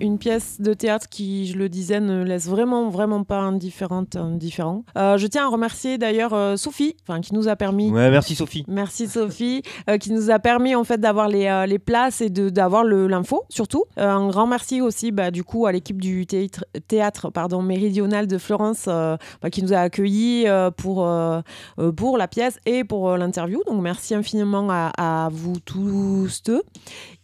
[0.00, 4.84] Une pièce de théâtre qui, je le disais, ne laisse vraiment, vraiment pas indifférente, indifférent.
[4.98, 7.90] Euh, je tiens à remercier d'ailleurs euh, Sophie, enfin qui nous a permis.
[7.90, 8.64] Ouais, merci Sophie.
[8.66, 12.48] Merci Sophie, euh, qui nous a permis en fait d'avoir les, les places et de
[12.48, 13.84] d'avoir l'info surtout.
[13.96, 18.38] Un grand merci aussi bah, du coup à l'équipe du théâtre, théâtre pardon méridional de
[18.38, 21.08] Florence bah, qui nous a accueillis pour
[21.96, 23.62] pour la pièce et pour l'interview.
[23.66, 26.62] Donc merci infiniment à, à vous tous deux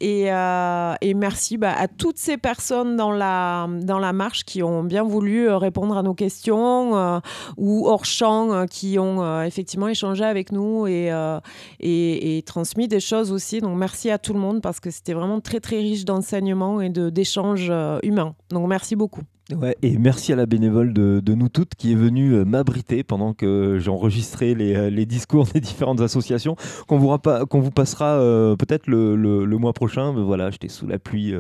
[0.00, 4.84] et, et merci bah, à toutes ces personnes dans la dans la marche qui ont
[4.84, 7.18] bien voulu euh, répondre à nos questions euh,
[7.56, 11.10] ou hors champ euh, qui ont effectivement échangé avec nous et,
[11.80, 13.60] et, transmis des choses aussi.
[13.60, 16.90] Donc merci à tout le monde parce que c'était vraiment très très riche d'enseignements et
[16.90, 18.34] d'échanges humains.
[18.50, 19.22] Donc merci beaucoup.
[19.56, 23.32] Ouais, et merci à la bénévole de, de nous toutes qui est venue m'abriter pendant
[23.34, 26.54] que j'enregistrais les, les discours des différentes associations
[26.86, 27.16] qu'on vous,
[27.48, 28.18] qu'on vous passera
[28.58, 30.12] peut-être le, le- le mois prochain.
[30.12, 31.34] Mais voilà, j'étais sous la pluie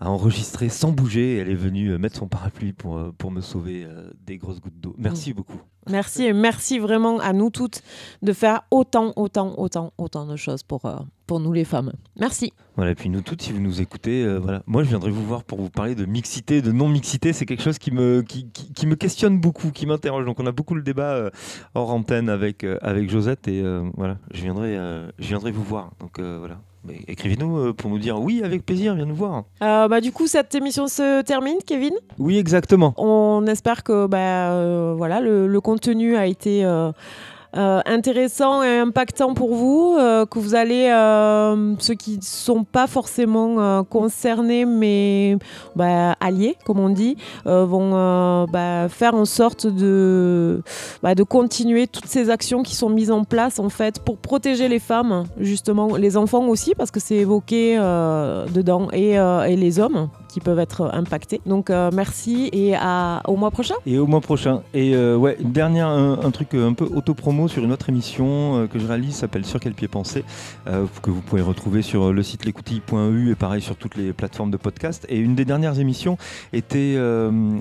[0.00, 1.36] à enregistrer sans bouger.
[1.38, 4.60] Elle est venue euh, mettre son parapluie pour, euh, pour me sauver euh, des grosses
[4.60, 4.94] gouttes d'eau.
[4.98, 5.60] Merci beaucoup.
[5.90, 7.82] Merci et merci vraiment à nous toutes
[8.22, 11.92] de faire autant, autant, autant, autant de choses pour, euh, pour nous les femmes.
[12.18, 12.54] Merci.
[12.76, 14.62] Voilà, et puis nous toutes, si vous nous écoutez, euh, voilà.
[14.66, 17.34] Moi, je viendrai vous voir pour vous parler de mixité, de non-mixité.
[17.34, 20.24] C'est quelque chose qui me, qui, qui- qui me questionne beaucoup, qui m'interroge.
[20.24, 21.30] Donc, on a beaucoup le débat euh,
[21.74, 23.46] hors antenne avec, avec Josette.
[23.48, 23.62] Et
[23.94, 24.76] voilà, je viendrai,
[25.18, 25.90] je viendrai vous voir.
[26.00, 26.60] Donc, voilà.
[26.86, 29.44] Mais Écrivez-nous euh, pour nous dire oui, avec plaisir, viens nous voir.
[29.62, 31.94] Euh, bah, du coup, cette émission se termine, Kevin?
[32.18, 32.92] Oui, exactement.
[32.98, 36.92] On espère que bah, euh, voilà, le, le contenu a été euh,
[37.56, 42.64] euh, intéressant et impactant pour vous, euh, que vous allez, euh, ceux qui ne sont
[42.64, 45.36] pas forcément concernés, mais
[45.76, 50.62] bah, alliés, comme on dit, vont bah, faire en sorte de,
[51.02, 54.68] bah, de continuer toutes ces actions qui sont mises en place en fait pour protéger
[54.68, 60.08] les femmes, justement, les enfants aussi, parce que c'est évoqué dedans, et, et les hommes
[60.34, 61.40] qui peuvent être impactés.
[61.46, 62.74] Donc euh, merci et
[63.24, 63.76] au mois prochain.
[63.86, 64.62] Et au mois prochain.
[64.74, 68.80] Et euh, ouais, dernière, un, truc euh, un peu auto-promo sur une autre émission que
[68.80, 70.24] je réalise, s'appelle Sur quel pied penser,
[70.66, 74.56] que vous pouvez retrouver sur le site l'écoutille.eu et pareil sur toutes les plateformes de
[74.56, 75.06] podcast.
[75.08, 76.18] Et une des dernières émissions
[76.52, 76.98] était,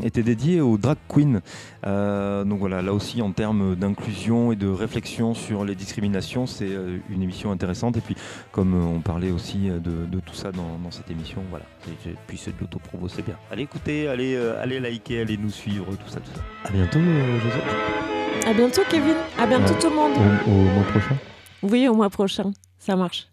[0.04, 1.42] était dédiée aux drag queens.
[1.86, 6.70] Euh, donc voilà, là aussi en termes d'inclusion et de réflexion sur les discriminations, c'est
[6.72, 7.98] euh, une émission intéressante.
[7.98, 8.16] Et puis
[8.52, 11.66] comme euh, on parlait aussi de, de tout ça dans, dans cette émission, voilà.
[11.88, 13.36] Et, et puis c'est de l'auto-promo, c'est bien.
[13.52, 16.42] Allez écouter, allez, euh, allez liker, allez nous suivre, tout ça, tout ça.
[16.70, 18.48] À bientôt, euh, Joseph.
[18.48, 19.16] À bientôt, Kevin.
[19.40, 19.80] À bientôt, Ouais.
[19.80, 20.12] tout le monde.
[20.48, 21.16] Au, au mois prochain.
[21.64, 22.52] Oui, au mois prochain.
[22.80, 23.28] Ça marche.